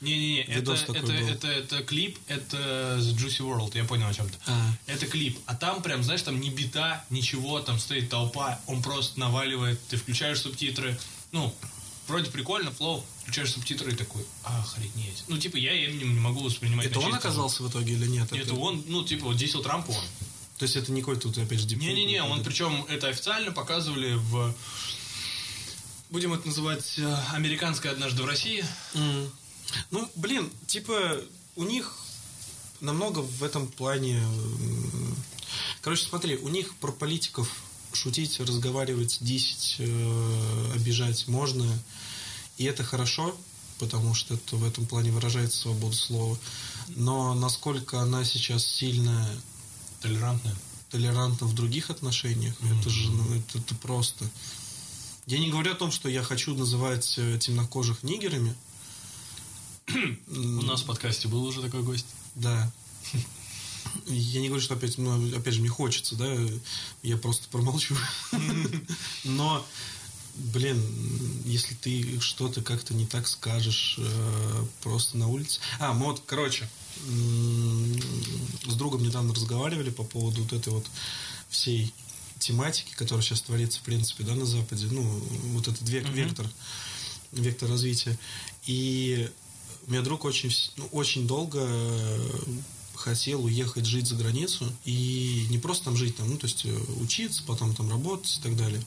Не-не-не, 0.00 0.42
это, 0.42 0.74
это, 0.74 1.12
это, 1.12 1.48
это 1.48 1.82
клип, 1.82 2.18
это 2.28 2.98
с 3.00 3.12
Juicy 3.14 3.40
World, 3.40 3.76
я 3.76 3.84
понял 3.84 4.06
о 4.08 4.14
чем 4.14 4.28
ты. 4.28 4.36
А. 4.46 4.72
Это 4.86 5.06
клип, 5.06 5.38
а 5.46 5.54
там 5.54 5.82
прям, 5.82 6.02
знаешь, 6.02 6.22
там 6.22 6.38
не 6.38 6.50
бита, 6.50 7.04
ничего, 7.08 7.60
там 7.60 7.78
стоит 7.78 8.10
толпа, 8.10 8.60
он 8.66 8.82
просто 8.82 9.18
наваливает, 9.18 9.80
ты 9.88 9.96
включаешь 9.96 10.40
субтитры, 10.40 10.98
ну, 11.32 11.54
вроде 12.08 12.30
прикольно, 12.30 12.70
флоу, 12.70 13.04
включаешь 13.22 13.52
субтитры 13.52 13.92
и 13.92 13.94
такой, 13.96 14.24
охренеть. 14.44 15.24
Ну, 15.28 15.38
типа, 15.38 15.56
я 15.56 15.72
Эминем 15.74 16.14
не 16.14 16.20
могу 16.20 16.40
воспринимать 16.40 16.86
Это 16.86 17.00
он 17.00 17.14
оказался 17.14 17.62
в 17.62 17.70
итоге 17.70 17.94
или 17.94 18.06
нет? 18.06 18.32
Это 18.32 18.54
он, 18.54 18.84
ну, 18.86 19.02
типа, 19.02 19.26
вот 19.26 19.36
десел 19.36 19.62
Трампа 19.62 19.90
он. 19.90 20.04
То 20.58 20.62
есть 20.62 20.76
это 20.76 20.90
не 20.92 21.00
какой-то, 21.00 21.22
тут, 21.22 21.38
опять 21.38 21.60
же? 21.60 21.76
Не-не-не, 21.76 22.22
он 22.22 22.42
причем 22.42 22.84
это 22.88 23.08
официально 23.08 23.52
показывали 23.52 24.14
в... 24.14 24.54
Будем 26.08 26.32
это 26.32 26.46
называть 26.46 26.94
э, 26.98 27.16
«Американское 27.32 27.90
однажды 27.90 28.22
в 28.22 28.26
России». 28.26 28.64
М. 28.94 29.30
Ну, 29.90 30.08
блин, 30.14 30.50
типа, 30.66 31.20
у 31.56 31.64
них 31.64 31.94
намного 32.80 33.20
в 33.20 33.42
этом 33.42 33.68
плане... 33.68 34.22
Короче, 35.80 36.06
смотри, 36.08 36.36
у 36.36 36.48
них 36.48 36.74
про 36.76 36.92
политиков 36.92 37.48
шутить, 37.92 38.40
разговаривать, 38.40 39.18
десять, 39.20 39.80
обижать 40.74 41.28
можно, 41.28 41.66
и 42.58 42.64
это 42.64 42.84
хорошо, 42.84 43.34
потому 43.78 44.14
что 44.14 44.34
это 44.34 44.56
в 44.56 44.64
этом 44.64 44.86
плане 44.86 45.10
выражается 45.12 45.58
свобода 45.58 45.96
слова. 45.96 46.38
Но 46.88 47.34
насколько 47.34 48.00
она 48.00 48.24
сейчас 48.24 48.66
сильно 48.66 49.28
Толерантная. 50.00 50.54
толерантна 50.90 51.46
в 51.46 51.54
других 51.54 51.90
отношениях, 51.90 52.54
это 52.60 52.90
же 52.90 53.10
ну, 53.10 53.34
это, 53.34 53.58
это 53.58 53.74
просто. 53.76 54.28
Я 55.26 55.38
не 55.38 55.50
говорю 55.50 55.72
о 55.72 55.76
том, 55.76 55.90
что 55.90 56.08
я 56.08 56.22
хочу 56.22 56.54
называть 56.54 57.14
э, 57.18 57.38
темнокожих 57.38 58.02
нигерами. 58.02 58.54
У 59.88 60.62
нас 60.62 60.82
в 60.82 60.86
подкасте 60.86 61.28
был 61.28 61.44
уже 61.44 61.62
такой 61.62 61.82
гость. 61.82 62.06
Да. 62.34 62.70
Я 64.06 64.40
не 64.40 64.48
говорю, 64.48 64.62
что 64.62 64.74
опять, 64.74 64.98
ну, 64.98 65.36
опять 65.36 65.54
же, 65.54 65.60
мне 65.60 65.70
хочется, 65.70 66.16
да, 66.16 66.36
я 67.02 67.16
просто 67.16 67.48
промолчу. 67.48 67.96
Но, 69.24 69.64
блин, 70.34 70.82
если 71.44 71.74
ты 71.74 72.20
что-то 72.20 72.62
как-то 72.62 72.94
не 72.94 73.06
так 73.06 73.26
скажешь 73.28 73.96
э, 73.98 74.64
просто 74.82 75.16
на 75.16 75.28
улице... 75.28 75.60
А, 75.78 75.92
мы 75.92 76.06
вот, 76.06 76.22
короче, 76.26 76.68
с 78.66 78.74
другом 78.74 79.02
недавно 79.02 79.34
разговаривали 79.34 79.90
по 79.90 80.04
поводу 80.04 80.42
вот 80.42 80.52
этой 80.52 80.72
вот 80.72 80.86
всей 81.48 81.92
тематики, 82.38 82.92
которая 82.96 83.24
сейчас 83.24 83.40
творится, 83.42 83.78
в 83.78 83.82
принципе, 83.82 84.24
да, 84.24 84.34
на 84.34 84.46
Западе. 84.46 84.88
Ну, 84.90 85.02
вот 85.54 85.68
этот 85.68 85.88
век, 85.88 86.08
вектор, 86.08 86.46
вектор 87.32 87.70
развития. 87.70 88.18
И 88.66 89.30
у 89.86 89.90
меня 89.90 90.02
друг 90.02 90.24
очень, 90.24 90.50
ну, 90.76 90.86
очень 90.92 91.26
долго 91.26 91.60
э, 91.62 92.30
хотел 92.94 93.44
уехать 93.44 93.86
жить 93.86 94.08
за 94.08 94.16
границу 94.16 94.66
и 94.84 95.46
не 95.48 95.58
просто 95.58 95.84
там 95.84 95.96
жить, 95.96 96.16
там, 96.16 96.28
ну, 96.28 96.38
то 96.38 96.46
есть 96.46 96.64
э, 96.64 96.76
учиться, 97.00 97.44
потом 97.46 97.74
там 97.74 97.88
работать 97.90 98.38
и 98.38 98.42
так 98.42 98.56
далее. 98.56 98.82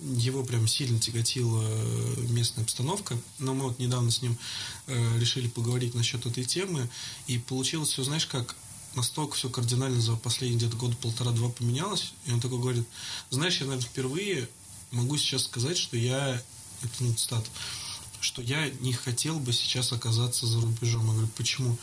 Его 0.00 0.42
прям 0.42 0.66
сильно 0.66 0.98
тяготила 0.98 1.62
э, 1.62 2.14
местная 2.30 2.64
обстановка, 2.64 3.18
но 3.38 3.52
мы 3.52 3.64
вот 3.64 3.78
недавно 3.78 4.10
с 4.10 4.22
ним 4.22 4.36
решили 4.86 5.46
поговорить 5.46 5.94
насчет 5.94 6.24
этой 6.24 6.44
темы, 6.44 6.88
и 7.26 7.38
получилось 7.38 7.90
все, 7.90 8.02
знаешь, 8.02 8.26
как 8.26 8.56
настолько 8.94 9.36
все 9.36 9.50
кардинально 9.50 10.00
за 10.00 10.16
последние 10.16 10.58
где-то 10.58 10.76
года 10.76 10.96
полтора-два 10.96 11.50
поменялось, 11.50 12.12
и 12.24 12.32
он 12.32 12.40
такой 12.40 12.58
говорит, 12.58 12.86
знаешь, 13.28 13.60
я, 13.60 13.66
наверное, 13.66 13.88
впервые 13.88 14.48
могу 14.90 15.16
сейчас 15.16 15.44
сказать, 15.44 15.76
что 15.76 15.96
я, 15.96 16.42
это 16.82 16.94
ну, 17.00 17.12
цитата, 17.14 17.48
что 18.20 18.42
я 18.42 18.68
не 18.80 18.92
хотел 18.92 19.38
бы 19.38 19.52
сейчас 19.52 19.92
оказаться 19.92 20.46
за 20.46 20.60
рубежом. 20.60 21.06
Я 21.06 21.12
говорю, 21.12 21.28
почему? 21.36 21.78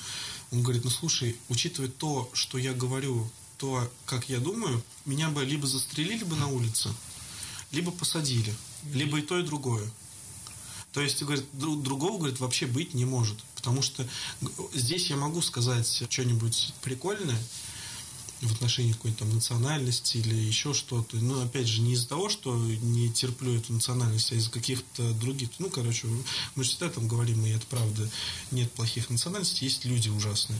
Он 0.51 0.61
говорит, 0.61 0.83
ну 0.83 0.89
слушай, 0.89 1.35
учитывая 1.49 1.89
то, 1.89 2.29
что 2.33 2.57
я 2.57 2.73
говорю, 2.73 3.29
то, 3.57 3.91
как 4.05 4.29
я 4.29 4.39
думаю, 4.39 4.83
меня 5.05 5.29
бы 5.29 5.43
либо 5.43 5.67
застрелили 5.67 6.23
бы 6.23 6.35
на 6.35 6.47
улице, 6.47 6.89
либо 7.71 7.91
посадили. 7.91 8.53
Либо 8.93 9.19
и 9.19 9.21
то, 9.21 9.39
и 9.39 9.43
другое. 9.43 9.91
То 10.93 11.01
есть, 11.01 11.21
говорит, 11.21 11.45
дру- 11.53 11.81
другого, 11.81 12.17
говорит, 12.17 12.39
вообще 12.39 12.65
быть 12.65 12.93
не 12.93 13.05
может. 13.05 13.37
Потому 13.55 13.81
что 13.81 14.07
здесь 14.73 15.09
я 15.09 15.17
могу 15.17 15.41
сказать 15.41 16.03
что-нибудь 16.09 16.73
прикольное 16.81 17.39
в 18.41 18.53
отношении 18.53 18.93
какой-то 18.93 19.19
там 19.19 19.33
национальности 19.33 20.17
или 20.17 20.35
еще 20.35 20.73
что-то. 20.73 21.17
Но, 21.17 21.41
опять 21.41 21.67
же, 21.67 21.81
не 21.81 21.93
из-за 21.93 22.07
того, 22.07 22.29
что 22.29 22.55
не 22.55 23.09
терплю 23.09 23.55
эту 23.55 23.73
национальность, 23.73 24.31
а 24.31 24.35
из-за 24.35 24.51
каких-то 24.51 25.13
других... 25.13 25.49
Ну, 25.59 25.69
короче, 25.69 26.07
мы 26.55 26.63
же 26.63 26.69
всегда 26.69 26.89
там 26.89 27.07
говорим, 27.07 27.45
и 27.45 27.49
это 27.49 27.65
правда, 27.67 28.07
нет 28.51 28.71
плохих 28.73 29.09
национальностей, 29.09 29.65
есть 29.65 29.85
люди 29.85 30.09
ужасные. 30.09 30.59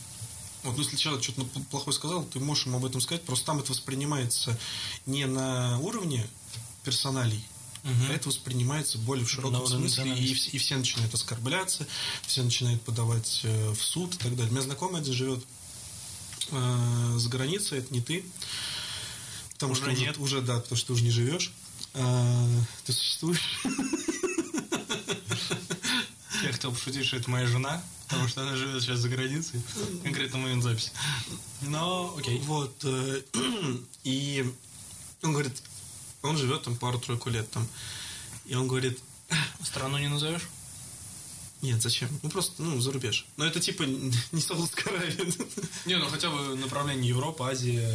Вот, 0.64 0.76
ну, 0.76 0.84
если 0.84 0.98
человек 0.98 1.24
что-то 1.24 1.46
плохое 1.70 1.96
сказал, 1.96 2.24
ты 2.26 2.40
можешь 2.40 2.66
ему 2.66 2.78
об 2.78 2.86
этом 2.86 3.00
сказать, 3.00 3.24
просто 3.24 3.46
там 3.46 3.60
это 3.60 3.72
воспринимается 3.72 4.58
не 5.06 5.26
на 5.28 5.80
уровне 5.80 6.28
персоналей, 6.84 7.46
а 7.84 8.12
это 8.12 8.28
воспринимается 8.28 8.98
более 8.98 9.26
в 9.26 9.30
широком 9.30 9.62
уровне 9.62 9.88
смысле, 9.88 10.18
и, 10.18 10.34
и 10.34 10.58
все 10.58 10.76
начинают 10.76 11.14
оскорбляться, 11.14 11.88
все 12.26 12.44
начинают 12.44 12.82
подавать 12.82 13.42
э, 13.44 13.72
в 13.72 13.82
суд 13.82 14.16
и 14.16 14.18
так 14.18 14.36
далее. 14.36 14.50
У 14.50 14.52
меня 14.52 14.64
знакомый 14.64 15.00
один 15.00 15.14
живет 15.14 15.46
э, 16.52 17.14
за 17.18 17.30
границей, 17.30 17.80
это 17.80 17.94
не 17.94 18.02
ты. 18.02 18.24
Потому 19.54 19.72
Уже 19.74 19.82
что 19.82 19.92
уже, 19.92 20.02
нет. 20.02 20.18
уже, 20.20 20.42
да, 20.42 20.60
потому 20.60 20.78
что 20.78 20.88
ты 20.88 20.94
уже 20.94 21.04
не 21.04 21.10
живешь. 21.12 21.52
А, 21.96 22.48
ты 22.86 22.94
существуешь. 22.94 23.60
Я 26.44 26.52
хотел 26.52 26.72
пошутить, 26.72 27.06
что 27.06 27.18
это 27.18 27.30
моя 27.32 27.48
жена, 27.48 27.82
потому 28.08 28.28
что 28.28 28.42
она 28.44 28.56
живет 28.56 28.82
сейчас 28.84 29.00
за 29.00 29.10
границей, 29.10 29.62
конкретно 30.04 30.38
момент 30.38 30.64
записи. 30.64 30.92
Но, 31.62 32.14
окей. 32.18 32.40
Вот. 32.42 32.76
э, 32.84 33.22
И 34.04 34.54
он 35.24 35.32
говорит, 35.34 35.62
он 36.22 36.38
живет 36.38 36.64
там 36.64 36.76
пару-тройку 36.78 37.30
лет 37.30 37.50
там. 37.50 37.68
И 38.46 38.54
он 38.56 38.68
говорит, 38.68 39.00
Страну 39.64 39.98
не 39.98 40.08
назовешь? 40.08 40.48
Нет, 41.62 41.82
зачем? 41.82 42.10
Ну 42.22 42.30
просто, 42.30 42.62
ну, 42.62 42.80
за 42.80 42.92
рубеж. 42.92 43.26
Но 43.36 43.46
это 43.46 43.60
типа 43.60 43.84
не 44.32 44.42
Саудовская 44.42 44.94
Аравия. 44.94 45.34
Не, 45.86 45.98
ну 45.98 46.08
хотя 46.08 46.30
бы 46.30 46.56
направление 46.56 47.10
Европа, 47.10 47.50
Азия, 47.50 47.90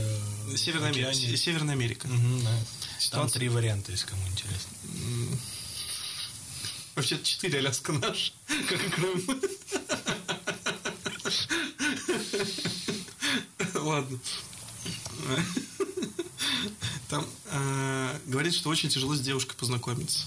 Северная 0.57 0.91
Америка. 0.91 1.15
Северная 1.15 1.75
Америка. 1.75 2.09
Мгм, 2.09 2.45
да. 2.45 2.59
Там 3.11 3.29
три 3.29 3.49
варианта, 3.49 3.93
если 3.93 4.07
кому 4.07 4.27
интересно. 4.29 4.71
Вообще 6.95 7.19
четыре 7.23 7.59
Аляска 7.61 7.93
наш, 7.93 8.35
как 8.69 8.85
и 8.85 8.91
Крым. 8.91 9.41
Ладно. 13.75 14.19
Там 17.09 17.27
э, 17.47 18.19
говорит, 18.27 18.55
что 18.55 18.71
очень 18.71 18.89
тяжело 18.89 19.15
с 19.15 19.21
девушкой 19.21 19.55
познакомиться. 19.57 20.27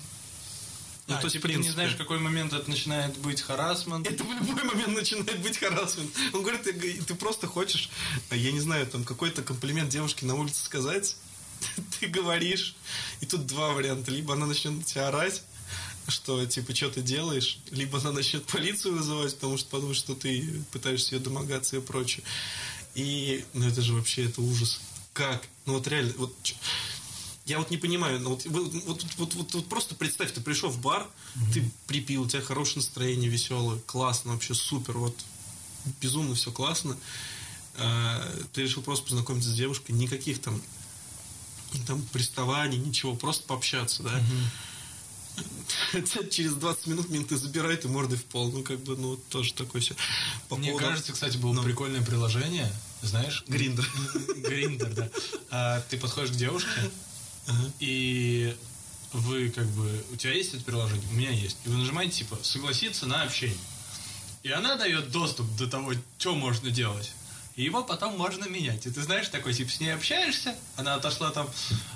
Ну, 1.08 1.14
А, 1.14 1.18
то 1.18 1.26
есть, 1.26 1.36
типа 1.36 1.48
ты 1.48 1.56
не 1.56 1.70
знаешь, 1.70 1.94
в 1.94 1.98
какой 1.98 2.18
момент 2.18 2.52
это 2.54 2.68
начинает 2.68 3.16
быть 3.18 3.42
харасмент. 3.42 4.08
Это 4.08 4.24
в 4.24 4.32
любой 4.32 4.64
момент 4.64 4.96
начинает 4.96 5.40
быть 5.40 5.58
харасмент. 5.58 6.12
Он 6.34 6.42
говорит, 6.42 6.64
ты, 6.64 6.74
ты 6.74 7.16
просто 7.16 7.46
хочешь, 7.46 7.90
я 8.32 8.52
не 8.52 8.60
знаю, 8.60 8.88
там 8.88 9.04
какой-то 9.04 9.44
комплимент 9.44 9.90
девушке 9.90 10.26
на 10.26 10.34
улице 10.34 10.64
сказать, 10.64 11.16
ты 12.00 12.08
говоришь, 12.08 12.76
и 13.22 13.28
тут 13.28 13.46
два 13.46 13.74
варианта. 13.74 14.10
Либо 14.10 14.34
она 14.34 14.48
начнет 14.48 14.74
на 14.74 14.84
тебя 14.84 15.10
орать, 15.10 15.44
что, 16.08 16.44
типа, 16.46 16.76
что 16.76 16.90
ты 16.90 17.02
делаешь, 17.02 17.60
либо 17.70 18.00
она 18.00 18.12
начнет 18.12 18.46
полицию 18.46 18.96
вызывать, 18.96 19.36
потому 19.36 19.58
что 19.58 19.70
подумает, 19.70 19.98
что 19.98 20.16
ты 20.16 20.64
пытаешься 20.72 21.16
ее 21.16 21.22
домогаться 21.22 21.78
и 21.78 21.82
прочее. 21.82 22.24
И, 22.96 23.46
ну, 23.54 23.68
это 23.68 23.82
же 23.82 23.94
вообще, 23.94 24.26
это 24.26 24.42
ужас. 24.42 24.80
Как? 25.14 25.48
Ну, 25.66 25.74
вот 25.74 25.88
реально, 25.88 26.14
вот... 26.18 26.34
Я 27.46 27.60
вот 27.60 27.70
не 27.70 27.78
понимаю, 27.78 28.20
ну, 28.20 28.32
вот, 28.32 28.46
вот, 28.46 28.74
вот, 28.86 29.06
вот- 29.18 29.34
вот- 29.36 29.54
вот 29.54 29.70
просто 29.70 29.94
представь, 29.94 30.32
ты 30.34 30.42
пришел 30.42 30.70
в 30.70 30.80
бар, 30.82 31.08
ты 31.54 31.70
припил, 31.86 32.24
у 32.24 32.28
тебя 32.28 32.42
хорошее 32.42 32.78
настроение, 32.78 33.30
веселое, 33.30 33.80
классно, 33.86 34.34
вообще 34.34 34.56
супер, 34.56 34.98
вот 34.98 35.16
безумно 36.02 36.34
все 36.34 36.52
классно. 36.52 36.98
А, 37.78 38.28
ты 38.54 38.64
решил 38.64 38.82
просто 38.82 39.06
познакомиться 39.06 39.50
с 39.50 39.54
девушкой, 39.54 39.92
никаких 39.92 40.42
там 40.42 40.60
там 41.88 42.02
приставаний, 42.14 42.78
ничего, 42.78 43.16
просто 43.16 43.44
пообщаться, 43.46 44.02
да. 44.02 44.24
Хотя 45.92 46.24
через 46.30 46.54
20 46.54 46.88
минут 46.88 47.10
менты 47.10 47.36
забирают 47.38 47.84
и 47.84 47.90
мордой 47.90 48.18
в 48.18 48.24
пол. 48.24 48.50
Ну, 48.52 48.64
как 48.64 48.80
бы, 48.80 48.96
ну, 48.96 49.18
тоже 49.18 49.54
такое 49.54 49.82
все. 49.82 49.94
По 50.48 50.56
Мне 50.56 50.72
поводу- 50.72 50.88
кажется, 50.88 51.12
кстати, 51.12 51.36
было 51.38 51.52
Ну. 51.52 51.64
прикольное 51.64 52.02
приложение, 52.02 52.72
знаешь? 53.02 53.44
Гриндер. 53.48 53.86
Гриндер, 54.38 54.94
да. 54.94 55.10
А, 55.52 55.82
ты 55.90 55.98
подходишь 55.98 56.32
к 56.32 56.36
девушке, 56.36 56.70
Ага. 57.48 57.72
и 57.80 58.56
вы 59.14 59.50
как 59.50 59.68
бы... 59.68 60.04
У 60.12 60.16
тебя 60.16 60.34
есть 60.34 60.54
это 60.54 60.64
приложение? 60.64 61.08
У 61.10 61.14
меня 61.14 61.30
есть. 61.32 61.58
И 61.66 61.70
вы 61.70 61.78
нажимаете, 61.78 62.18
типа, 62.20 62.38
согласиться 62.42 63.06
на 63.06 63.24
общение. 63.24 63.58
И 64.44 64.52
она 64.52 64.76
дает 64.76 65.12
доступ 65.12 65.48
до 65.56 65.68
того, 65.68 65.94
что 66.18 66.36
можно 66.36 66.70
делать. 66.70 67.12
И 67.56 67.64
его 67.64 67.84
потом 67.84 68.18
можно 68.18 68.46
менять. 68.46 68.86
И 68.86 68.92
ты 68.92 69.02
знаешь, 69.02 69.30
такой, 69.30 69.54
типа, 69.54 69.72
с 69.72 69.80
ней 69.80 69.94
общаешься, 69.94 70.56
она 70.76 70.96
отошла 70.96 71.32
там 71.32 71.48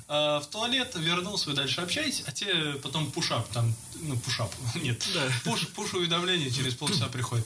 э, 0.07 0.13
в 0.41 0.45
туалет, 0.49 0.93
вернулся, 0.95 1.49
вы 1.49 1.55
дальше 1.55 1.81
общаетесь, 1.81 2.23
а 2.25 2.31
тебе 2.31 2.75
потом 2.75 3.11
пушап, 3.11 3.47
там, 3.49 3.75
ну, 4.01 4.17
пушап, 4.17 4.53
нет, 4.75 5.05
Да. 5.13 5.27
пуш, 5.43 5.67
пуш 5.67 5.93
уведомление 5.93 6.49
через 6.49 6.75
полчаса 6.75 7.07
приходит. 7.07 7.45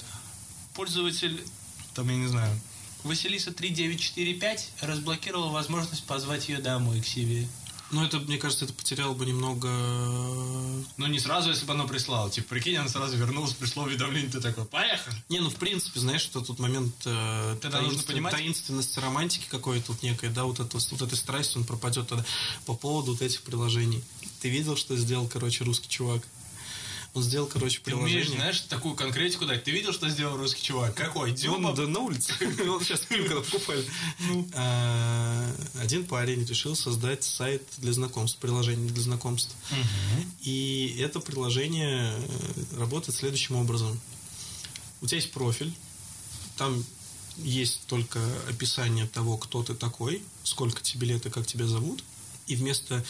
Пользователь, 0.75 1.43
там, 1.95 2.07
я 2.09 2.15
не 2.15 2.27
знаю, 2.27 2.59
Василиса 3.03 3.51
3945 3.51 4.69
разблокировала 4.81 5.51
возможность 5.51 6.03
позвать 6.03 6.49
ее 6.49 6.59
домой 6.59 7.01
к 7.01 7.05
себе. 7.07 7.47
Ну, 7.93 8.03
это, 8.03 8.19
мне 8.19 8.37
кажется, 8.39 8.65
это 8.65 8.73
потеряло 8.73 9.13
бы 9.13 9.23
немного... 9.23 9.67
Ну, 10.97 11.07
не 11.07 11.19
сразу, 11.19 11.51
если 11.51 11.65
бы 11.65 11.73
оно 11.73 11.87
прислало. 11.87 12.31
Типа, 12.31 12.49
прикинь, 12.49 12.75
она 12.75 12.89
сразу 12.89 13.15
вернулась, 13.17 13.53
пришло 13.53 13.83
уведомление, 13.83 14.31
ты 14.31 14.41
такой, 14.41 14.65
поехали. 14.65 15.15
Не, 15.29 15.39
ну, 15.41 15.51
в 15.51 15.55
принципе, 15.55 15.99
знаешь, 15.99 16.21
что 16.21 16.41
тут 16.41 16.57
момент 16.57 16.95
э, 17.05 17.57
Тогда 17.61 17.81
нужно 17.81 18.01
понимать- 18.01 18.33
таинственности 18.33 18.97
романтики 18.97 19.45
какой-то 19.47 19.87
тут 19.87 20.01
некой, 20.01 20.29
да, 20.29 20.45
вот, 20.45 20.59
это, 20.59 20.75
вот 20.77 21.01
этой 21.03 21.15
страсти, 21.15 21.57
он 21.57 21.65
пропадет 21.65 22.07
тогда 22.07 22.25
по 22.65 22.73
поводу 22.73 23.11
вот 23.11 23.21
этих 23.21 23.43
приложений. 23.43 24.03
Ты 24.41 24.49
видел, 24.49 24.75
что 24.75 24.97
сделал, 24.97 25.27
короче, 25.27 25.63
русский 25.63 25.87
чувак? 25.87 26.23
Он 27.13 27.21
сделал, 27.21 27.45
короче, 27.47 27.79
Ты 27.83 27.93
умеешь, 27.95 28.11
приложение. 28.11 28.37
знаешь, 28.37 28.59
такую 28.61 28.95
конкретику 28.95 29.45
дать. 29.45 29.63
Ты 29.63 29.69
видел, 29.71 29.93
что 29.93 30.09
сделал 30.09 30.35
русский 30.35 30.63
чувак? 30.63 30.95
Какой? 30.95 31.29
Он 31.29 31.35
Дюба? 31.35 31.73
да, 31.73 31.85
на 31.87 31.99
улице. 31.99 32.33
Он 32.67 32.83
сейчас 32.83 33.01
фильм 33.01 33.27
когда 33.27 33.41
покупали. 33.41 33.85
А, 34.55 35.55
Один 35.79 36.05
парень 36.05 36.43
решил 36.43 36.75
создать 36.75 37.23
сайт 37.23 37.61
для 37.77 37.93
знакомств, 37.93 38.39
приложение 38.39 38.89
для 38.89 39.01
знакомств. 39.03 39.55
И 40.41 40.97
это 40.99 41.19
приложение 41.19 42.15
э, 42.17 42.77
работает 42.79 43.15
следующим 43.17 43.57
образом. 43.57 43.99
У 45.01 45.05
тебя 45.07 45.17
есть 45.17 45.31
профиль, 45.31 45.73
там 46.57 46.83
есть 47.37 47.81
только 47.87 48.19
описание 48.49 49.05
того, 49.07 49.37
кто 49.37 49.61
ты 49.63 49.75
такой, 49.75 50.21
сколько 50.43 50.81
тебе 50.81 51.07
лет 51.07 51.25
и 51.25 51.29
как 51.29 51.45
тебя 51.45 51.67
зовут. 51.67 52.03
И 52.47 52.55
вместо 52.55 53.03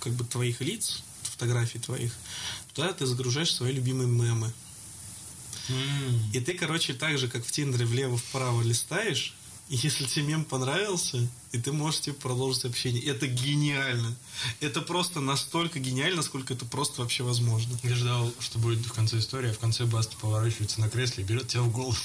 как 0.00 0.12
бы 0.14 0.24
твоих 0.24 0.60
лиц, 0.60 1.02
фотографий 1.32 1.78
твоих, 1.78 2.12
туда 2.74 2.92
ты 2.92 3.06
загружаешь 3.06 3.54
свои 3.54 3.72
любимые 3.72 4.08
мемы. 4.08 4.52
М. 5.68 6.30
И 6.32 6.40
ты, 6.40 6.54
короче, 6.54 6.92
так 6.94 7.18
же, 7.18 7.28
как 7.28 7.44
в 7.44 7.50
Тиндере, 7.50 7.86
влево-вправо 7.86 8.62
листаешь, 8.62 9.34
и 9.68 9.76
если 9.76 10.04
тебе 10.04 10.26
мем 10.26 10.44
понравился, 10.44 11.26
и 11.52 11.58
ты 11.58 11.72
можешь 11.72 12.00
типа, 12.00 12.20
продолжить 12.20 12.64
общение. 12.64 13.02
Это 13.04 13.26
гениально. 13.26 14.14
Это 14.60 14.82
просто 14.82 15.20
настолько 15.20 15.78
гениально, 15.78 16.16
насколько 16.16 16.52
это 16.52 16.66
просто 16.66 17.00
вообще 17.00 17.22
возможно. 17.22 17.78
Я 17.82 17.94
ждал, 17.94 18.34
что 18.38 18.58
будет 18.58 18.84
в 18.84 18.92
конце 18.92 19.18
истории, 19.18 19.50
а 19.50 19.54
в 19.54 19.58
конце 19.58 19.86
Баста 19.86 20.16
поворачивается 20.16 20.80
на 20.80 20.90
кресле 20.90 21.24
и 21.24 21.26
берет 21.26 21.48
тебя 21.48 21.62
в 21.62 21.70
голос. 21.70 21.96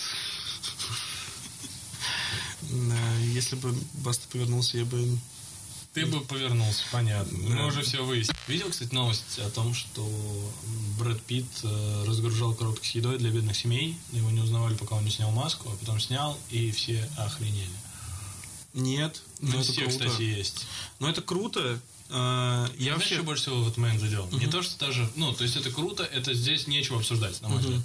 Если 3.34 3.56
бы 3.56 3.76
Баста 3.96 4.28
повернулся, 4.30 4.78
я 4.78 4.86
бы... 4.86 5.18
Ты 5.98 6.06
бы 6.06 6.22
повернулся, 6.22 6.84
понятно. 6.92 7.38
Да. 7.50 7.56
Мы 7.56 7.66
уже 7.68 7.82
все 7.82 8.04
выяснили. 8.06 8.38
Видел, 8.48 8.70
кстати, 8.70 8.94
новость 8.94 9.40
о 9.40 9.50
том, 9.50 9.74
что 9.74 10.08
Брэд 11.00 11.22
Питт 11.24 11.48
э, 11.64 12.04
разгружал 12.06 12.54
коробки 12.54 12.88
с 12.88 12.92
едой 12.92 13.18
для 13.18 13.32
бедных 13.32 13.58
семей. 13.58 13.98
Его 14.12 14.30
не 14.30 14.42
узнавали, 14.42 14.76
пока 14.76 14.96
он 14.96 15.06
не 15.06 15.12
снял 15.12 15.32
маску, 15.32 15.70
а 15.72 15.76
потом 15.78 16.00
снял, 16.00 16.38
и 16.52 16.72
все 16.72 17.10
охренели. 17.18 17.68
Нет, 18.74 19.24
но 19.40 19.54
Ну, 19.54 19.60
это 19.62 19.72
все, 19.72 19.82
круто. 19.86 20.06
кстати, 20.06 20.22
есть. 20.22 20.68
Но 21.00 21.10
это 21.10 21.22
круто. 21.24 21.80
А, 22.10 22.70
Я 22.78 22.94
вообще... 22.94 23.16
вообще 23.16 23.22
больше 23.24 23.42
всего 23.44 23.64
в 23.64 23.68
этот 23.68 23.78
момент 23.78 24.00
задел. 24.00 24.30
Не 24.32 24.46
то, 24.48 24.62
что 24.62 24.78
даже... 24.86 25.10
Ну, 25.16 25.34
то 25.34 25.44
есть 25.44 25.56
это 25.56 25.72
круто, 25.72 26.04
это 26.04 26.34
здесь 26.34 26.68
нечего 26.68 27.00
обсуждать, 27.00 27.42
на 27.42 27.50
мой 27.50 27.60
взгляд. 27.60 27.82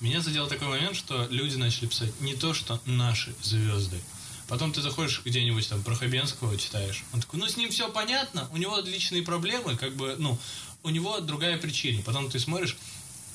Меня 0.00 0.20
задел 0.20 0.46
такой 0.48 0.68
момент, 0.68 0.96
что 0.96 1.26
люди 1.30 1.56
начали 1.56 1.86
писать 1.86 2.20
не 2.20 2.34
то, 2.34 2.54
что 2.54 2.80
наши 2.86 3.34
звезды. 3.42 4.00
Потом 4.48 4.72
ты 4.72 4.80
заходишь 4.80 5.22
где-нибудь 5.24 5.68
там 5.68 5.82
про 5.82 5.94
Хабенского 5.94 6.56
читаешь. 6.56 7.04
Он 7.12 7.20
такой, 7.20 7.40
ну 7.40 7.48
с 7.48 7.56
ним 7.56 7.70
все 7.70 7.90
понятно, 7.90 8.48
у 8.52 8.56
него 8.56 8.78
личные 8.78 9.22
проблемы, 9.22 9.76
как 9.76 9.96
бы, 9.96 10.14
ну, 10.18 10.38
у 10.82 10.90
него 10.90 11.18
другая 11.20 11.58
причина. 11.58 12.02
Потом 12.02 12.30
ты 12.30 12.38
смотришь, 12.38 12.76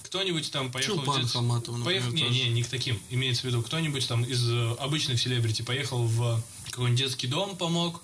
кто-нибудь 0.04 0.52
там 0.52 0.72
поехал... 0.72 0.96
Чулпан 0.96 1.22
где-то- 1.22 1.34
Хаматова, 1.34 1.78
например, 1.78 2.04
поехал- 2.04 2.32
не, 2.32 2.44
не, 2.44 2.50
не 2.50 2.64
к 2.64 2.68
таким. 2.68 3.02
Имеется 3.10 3.44
в 3.44 3.46
виду, 3.46 3.62
кто-нибудь 3.62 4.08
там 4.08 4.24
из 4.24 4.50
э, 4.50 4.76
обычных 4.80 5.20
селебрити 5.20 5.62
поехал 5.62 6.06
в 6.06 6.42
какой-нибудь 6.70 7.00
детский 7.00 7.28
дом, 7.28 7.58
помог. 7.58 8.02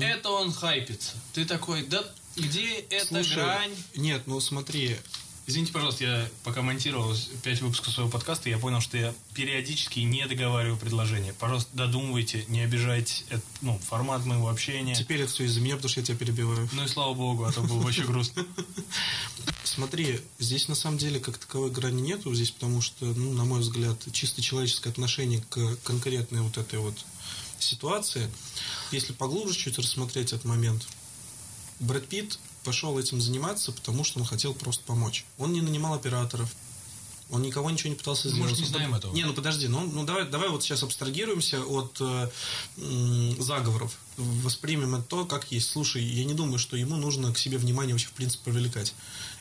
Это 0.00 0.30
он 0.30 0.52
хайпится. 0.52 1.12
Ты 1.32 1.44
такой, 1.44 1.84
да 1.84 2.04
где 2.36 2.74
эта 2.90 3.06
Слушай, 3.06 3.34
грань? 3.34 3.76
Нет, 3.96 4.22
ну 4.26 4.40
смотри, 4.40 4.96
Извините, 5.52 5.74
пожалуйста, 5.74 6.04
я 6.04 6.30
пока 6.44 6.62
монтировал 6.62 7.14
пять 7.42 7.60
выпусков 7.60 7.92
своего 7.92 8.10
подкаста, 8.10 8.48
я 8.48 8.56
понял, 8.56 8.80
что 8.80 8.96
я 8.96 9.14
периодически 9.34 10.00
не 10.00 10.26
договариваю 10.26 10.78
предложения. 10.78 11.34
Пожалуйста, 11.34 11.68
додумывайте, 11.74 12.46
не 12.48 12.62
обижайте 12.62 13.24
это, 13.28 13.42
ну, 13.60 13.78
формат 13.78 14.24
моего 14.24 14.48
общения. 14.48 14.94
теперь 14.94 15.20
это 15.20 15.30
все 15.30 15.44
из-за 15.44 15.60
меня, 15.60 15.74
потому 15.74 15.90
что 15.90 16.00
я 16.00 16.06
тебя 16.06 16.16
перебиваю. 16.16 16.66
Ну 16.72 16.84
и 16.84 16.88
слава 16.88 17.12
богу, 17.12 17.44
а 17.44 17.52
то 17.52 17.60
было 17.60 17.82
бы 17.82 17.88
очень 17.88 18.06
грустно. 18.06 18.46
Смотри, 19.64 20.22
здесь 20.38 20.68
на 20.68 20.74
самом 20.74 20.96
деле 20.96 21.20
как 21.20 21.36
таковой 21.36 21.70
грани 21.70 22.00
нету, 22.00 22.34
здесь 22.34 22.50
потому 22.50 22.80
что, 22.80 23.04
ну, 23.04 23.34
на 23.34 23.44
мой 23.44 23.60
взгляд, 23.60 23.98
чисто 24.10 24.40
человеческое 24.40 24.88
отношение 24.88 25.44
к 25.50 25.76
конкретной 25.84 26.40
вот 26.40 26.56
этой 26.56 26.78
вот 26.78 27.04
ситуации. 27.58 28.30
Если 28.90 29.12
поглубже 29.12 29.54
чуть 29.54 29.78
рассмотреть 29.78 30.32
этот 30.32 30.46
момент, 30.46 30.86
Брэд 31.78 32.08
Питт 32.08 32.38
пошел 32.64 32.98
этим 32.98 33.20
заниматься, 33.20 33.72
потому 33.72 34.04
что 34.04 34.20
он 34.20 34.24
хотел 34.24 34.54
просто 34.54 34.84
помочь. 34.84 35.24
Он 35.38 35.52
не 35.52 35.60
нанимал 35.60 35.94
операторов, 35.94 36.54
он 37.32 37.42
никого 37.42 37.70
ничего 37.70 37.90
не 37.90 37.96
пытался 37.96 38.28
сделать. 38.28 38.50
может, 38.50 38.58
не 38.58 38.64
Он 38.64 38.70
знаем 38.70 38.94
этого. 38.94 39.12
Не, 39.14 39.24
ну 39.24 39.32
подожди, 39.32 39.66
ну, 39.66 39.80
ну 39.80 40.04
давай, 40.04 40.26
давай 40.26 40.48
вот 40.48 40.62
сейчас 40.62 40.82
абстрагируемся 40.82 41.62
от 41.64 41.96
э, 42.00 42.30
заговоров. 43.38 43.98
Воспримем 44.16 44.94
это 44.94 45.04
то, 45.04 45.24
как 45.24 45.50
есть. 45.50 45.70
Слушай, 45.70 46.04
я 46.04 46.24
не 46.24 46.34
думаю, 46.34 46.58
что 46.58 46.76
ему 46.76 46.96
нужно 46.96 47.32
к 47.32 47.38
себе 47.38 47.58
внимание 47.58 47.94
вообще 47.94 48.08
в 48.08 48.12
принципе 48.12 48.50
привлекать. 48.50 48.94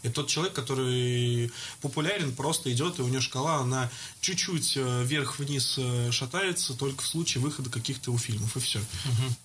Это 0.04 0.16
тот 0.16 0.28
человек, 0.28 0.54
который 0.54 1.52
популярен, 1.82 2.34
просто 2.34 2.72
идет, 2.72 2.98
и 2.98 3.02
у 3.04 3.08
него 3.08 3.22
шкала, 3.22 3.58
она 3.58 3.92
чуть-чуть 4.22 4.78
э, 4.78 5.04
вверх-вниз 5.04 5.76
э, 5.78 6.12
шатается, 6.12 6.74
только 6.74 7.04
в 7.04 7.08
случае 7.08 7.44
выхода 7.44 7.70
каких-то 7.70 8.10
его 8.10 8.18
фильмов, 8.18 8.58
и 8.58 8.60
все. 8.60 8.80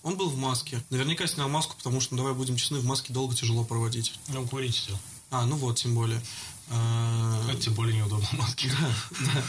Он 0.01 0.15
был 0.15 0.29
в 0.29 0.37
маске. 0.37 0.81
Наверняка 0.89 1.27
снял 1.27 1.49
маску, 1.49 1.75
потому 1.77 2.01
что, 2.01 2.15
ну, 2.15 2.23
давай 2.23 2.33
будем 2.33 2.55
честны, 2.55 2.79
в 2.79 2.85
маске 2.85 3.13
долго 3.13 3.35
тяжело 3.35 3.63
проводить. 3.63 4.13
Ну, 4.29 4.47
курить 4.47 4.79
хотел. 4.79 4.99
А, 5.29 5.45
ну 5.45 5.55
вот, 5.57 5.77
тем 5.77 5.93
более. 5.93 6.21
А, 6.69 7.45
Это 7.49 7.61
тем 7.61 7.73
более 7.73 7.95
неудобно 7.95 8.25
в 8.27 8.33
маске. 8.33 8.69
да, 8.79 8.93
да. 9.33 9.43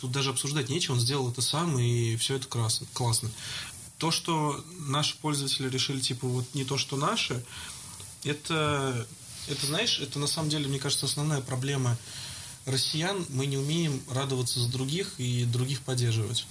Тут 0.00 0.10
даже 0.10 0.30
обсуждать 0.30 0.68
нечего, 0.68 0.94
он 0.94 1.00
сделал 1.00 1.30
это 1.30 1.42
сам, 1.42 1.78
и 1.78 2.16
все 2.16 2.34
это 2.36 2.48
красно, 2.48 2.86
классно. 2.92 3.30
То, 3.98 4.10
что 4.10 4.64
наши 4.80 5.16
пользователи 5.18 5.68
решили, 5.68 6.00
типа, 6.00 6.26
вот 6.26 6.44
не 6.54 6.64
то, 6.64 6.76
что 6.76 6.96
наши, 6.96 7.44
это, 8.24 9.06
это, 9.46 9.66
знаешь, 9.66 10.00
это 10.00 10.18
на 10.18 10.26
самом 10.26 10.48
деле, 10.48 10.66
мне 10.66 10.80
кажется, 10.80 11.06
основная 11.06 11.40
проблема 11.40 11.96
россиян. 12.66 13.24
Мы 13.28 13.46
не 13.46 13.56
умеем 13.56 14.02
радоваться 14.10 14.60
за 14.60 14.68
других 14.70 15.14
и 15.18 15.44
других 15.44 15.80
поддерживать. 15.82 16.46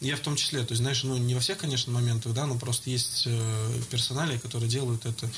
Я 0.00 0.16
в 0.16 0.20
том 0.20 0.36
числе, 0.36 0.60
то 0.64 0.72
есть, 0.72 0.82
знаешь, 0.82 1.02
ну, 1.02 1.16
не 1.16 1.34
во 1.34 1.40
всех, 1.40 1.58
конечно, 1.58 1.92
моментах, 1.92 2.32
да, 2.32 2.46
но 2.46 2.56
просто 2.56 2.90
есть 2.90 3.24
э, 3.26 3.80
персонали, 3.90 4.38
которые 4.38 4.68
делают 4.68 5.06
это 5.06 5.30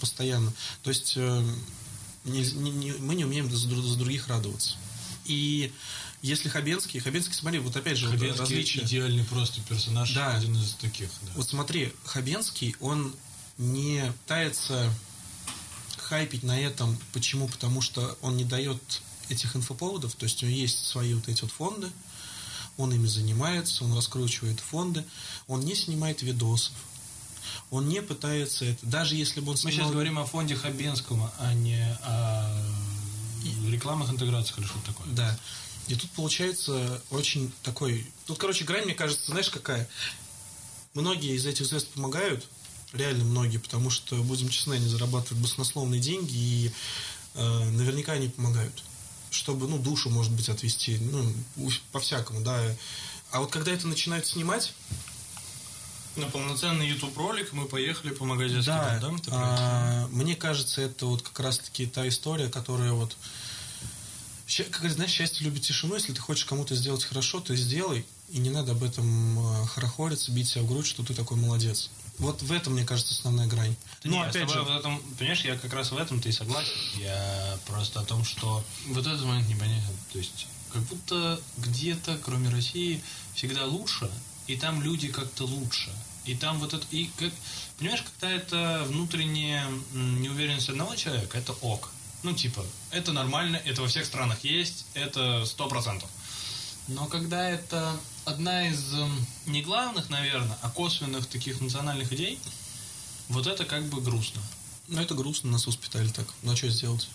постоянно. 0.00 0.52
То 0.82 0.90
есть, 0.90 1.14
э, 1.16 1.44
не- 2.28 2.70
не- 2.70 2.92
мы 2.92 3.14
не 3.14 3.24
умеем 3.24 3.50
за, 3.54 3.68
дру- 3.68 3.82
за 3.82 3.96
других 3.96 4.28
радоваться. 4.28 4.76
И 5.24 5.72
если 6.22 6.48
Хабенский, 6.48 7.00
Хабенский, 7.00 7.34
смотри, 7.34 7.58
вот 7.60 7.76
опять 7.76 7.96
же, 7.98 8.06
Хабенский 8.08 8.40
различие. 8.40 8.84
идеальный 8.84 9.24
просто 9.24 9.60
персонаж, 9.68 10.12
Да. 10.12 10.34
один 10.36 10.56
из 10.56 10.72
таких. 10.74 11.08
Да. 11.22 11.32
Вот 11.36 11.48
смотри, 11.48 11.92
Хабенский, 12.04 12.74
он 12.80 13.14
не 13.58 14.12
пытается 14.22 14.92
хайпить 15.98 16.42
на 16.42 16.58
этом. 16.58 16.98
Почему? 17.12 17.48
Потому 17.48 17.80
что 17.82 18.16
он 18.22 18.36
не 18.36 18.44
дает 18.44 18.80
этих 19.28 19.54
инфоповодов, 19.56 20.14
то 20.14 20.24
есть 20.24 20.42
у 20.42 20.46
него 20.46 20.56
есть 20.56 20.86
свои 20.86 21.12
вот 21.14 21.28
эти 21.28 21.42
вот 21.42 21.50
фонды, 21.52 21.90
он 22.78 22.92
ими 22.94 23.06
занимается, 23.06 23.84
он 23.84 23.94
раскручивает 23.94 24.60
фонды, 24.60 25.04
он 25.48 25.60
не 25.60 25.74
снимает 25.74 26.22
видосов, 26.22 26.72
он 27.70 27.88
не 27.88 28.02
пытается 28.02 28.64
это, 28.64 28.86
даже 28.86 29.14
если 29.14 29.40
бы 29.40 29.48
он 29.50 29.52
Мы 29.52 29.58
снимал... 29.58 29.76
сейчас 29.76 29.90
говорим 29.90 30.18
о 30.18 30.26
фонде 30.26 30.56
Хабенского, 30.56 31.32
а 31.38 31.54
не 31.54 31.80
о 32.02 32.46
рекламных 33.68 34.10
интеграциях 34.10 34.58
или 34.58 34.66
что-то 34.66 34.86
такое. 34.86 35.06
Да. 35.12 35.38
И 35.88 35.94
тут 35.94 36.10
получается 36.10 37.02
очень 37.10 37.50
такой... 37.62 38.06
Тут, 38.26 38.38
короче, 38.38 38.64
грань, 38.64 38.84
мне 38.84 38.94
кажется, 38.94 39.30
знаешь, 39.30 39.48
какая? 39.48 39.88
Многие 40.94 41.34
из 41.34 41.46
этих 41.46 41.66
звезд 41.66 41.88
помогают, 41.88 42.46
реально 42.92 43.24
многие, 43.24 43.58
потому 43.58 43.90
что, 43.90 44.16
будем 44.16 44.48
честны, 44.48 44.74
они 44.74 44.86
зарабатывают 44.86 45.42
баснословные 45.42 46.00
деньги, 46.00 46.34
и 46.34 46.72
э, 47.34 47.70
наверняка 47.70 48.12
они 48.12 48.28
помогают. 48.28 48.82
Чтобы, 49.30 49.68
ну, 49.68 49.78
душу, 49.78 50.10
может 50.10 50.32
быть, 50.32 50.48
отвести, 50.48 50.98
ну, 50.98 51.32
по-всякому, 51.92 52.40
да. 52.40 52.60
А 53.30 53.40
вот 53.40 53.50
когда 53.50 53.72
это 53.72 53.86
начинают 53.86 54.26
снимать, 54.26 54.72
На 56.18 56.26
полноценный 56.26 56.88
YouTube 56.88 57.16
ролик 57.16 57.52
мы 57.52 57.66
поехали 57.66 58.12
помогать 58.12 58.52
детским 58.52 58.72
да? 58.72 58.98
Ты 58.98 59.06
это? 59.06 59.30
а, 59.30 60.08
мне 60.08 60.34
кажется, 60.34 60.82
это 60.82 61.06
вот 61.06 61.22
как 61.22 61.38
раз-таки 61.38 61.86
та 61.86 62.08
история, 62.08 62.48
которая 62.48 62.92
вот... 62.92 63.16
Как 64.70 64.90
знаешь, 64.90 65.12
счастье 65.12 65.44
любит 65.44 65.62
тишину. 65.62 65.94
Если 65.94 66.12
ты 66.12 66.20
хочешь 66.20 66.44
кому-то 66.44 66.74
сделать 66.74 67.04
хорошо, 67.04 67.40
то 67.40 67.54
сделай. 67.54 68.04
И 68.30 68.38
не 68.38 68.50
надо 68.50 68.72
об 68.72 68.82
этом 68.82 69.38
э, 69.38 69.66
хорохориться, 69.66 70.32
бить 70.32 70.48
себя 70.48 70.62
в 70.62 70.68
грудь, 70.68 70.86
что 70.86 71.04
ты 71.04 71.14
такой 71.14 71.36
молодец. 71.36 71.90
Вот 72.18 72.42
в 72.42 72.50
этом, 72.50 72.72
мне 72.72 72.84
кажется, 72.84 73.14
основная 73.14 73.46
грань. 73.46 73.76
Да 74.02 74.10
ну, 74.10 74.20
опять 74.20 74.48
тобой 74.48 74.54
же, 74.54 74.62
в 74.62 74.76
этом, 74.76 75.00
понимаешь, 75.18 75.44
я 75.44 75.56
как 75.56 75.72
раз 75.72 75.92
в 75.92 75.96
этом-то 75.96 76.28
и 76.28 76.32
согласен. 76.32 76.74
Я 76.96 77.58
просто 77.66 78.00
о 78.00 78.04
том, 78.04 78.24
что 78.24 78.64
вот 78.88 79.06
этот 79.06 79.22
момент 79.22 79.48
непонятен. 79.48 79.94
То 80.12 80.18
есть, 80.18 80.46
как 80.72 80.82
будто 80.82 81.40
где-то, 81.58 82.18
кроме 82.24 82.48
России, 82.48 83.02
всегда 83.34 83.66
лучше, 83.66 84.10
и 84.48 84.56
там 84.56 84.82
люди 84.82 85.08
как-то 85.08 85.44
лучше. 85.44 85.90
И 86.24 86.34
там 86.34 86.58
вот 86.58 86.74
это, 86.74 86.84
и 86.90 87.10
как, 87.16 87.32
понимаешь, 87.78 88.02
когда 88.02 88.34
это 88.34 88.84
внутренняя 88.88 89.66
неуверенность 89.92 90.68
одного 90.68 90.96
человека, 90.96 91.38
это 91.38 91.52
ок. 91.62 91.90
Ну, 92.22 92.32
типа, 92.34 92.66
это 92.90 93.12
нормально, 93.12 93.56
это 93.64 93.82
во 93.82 93.88
всех 93.88 94.04
странах 94.04 94.42
есть, 94.42 94.86
это 94.94 95.44
сто 95.46 95.68
процентов. 95.68 96.10
Но 96.88 97.06
когда 97.06 97.48
это 97.48 97.96
одна 98.24 98.68
из 98.68 98.94
не 99.46 99.62
главных, 99.62 100.10
наверное, 100.10 100.58
а 100.62 100.70
косвенных 100.70 101.26
таких 101.26 101.60
национальных 101.60 102.12
идей, 102.12 102.38
вот 103.28 103.46
это 103.46 103.64
как 103.64 103.84
бы 103.84 104.00
грустно. 104.00 104.42
ну, 104.88 105.00
это 105.00 105.14
грустно, 105.14 105.50
нас 105.50 105.66
воспитали 105.66 106.08
так. 106.08 106.26
Ну, 106.42 106.52
а 106.52 106.56
что 106.56 106.68
сделать? 106.70 107.08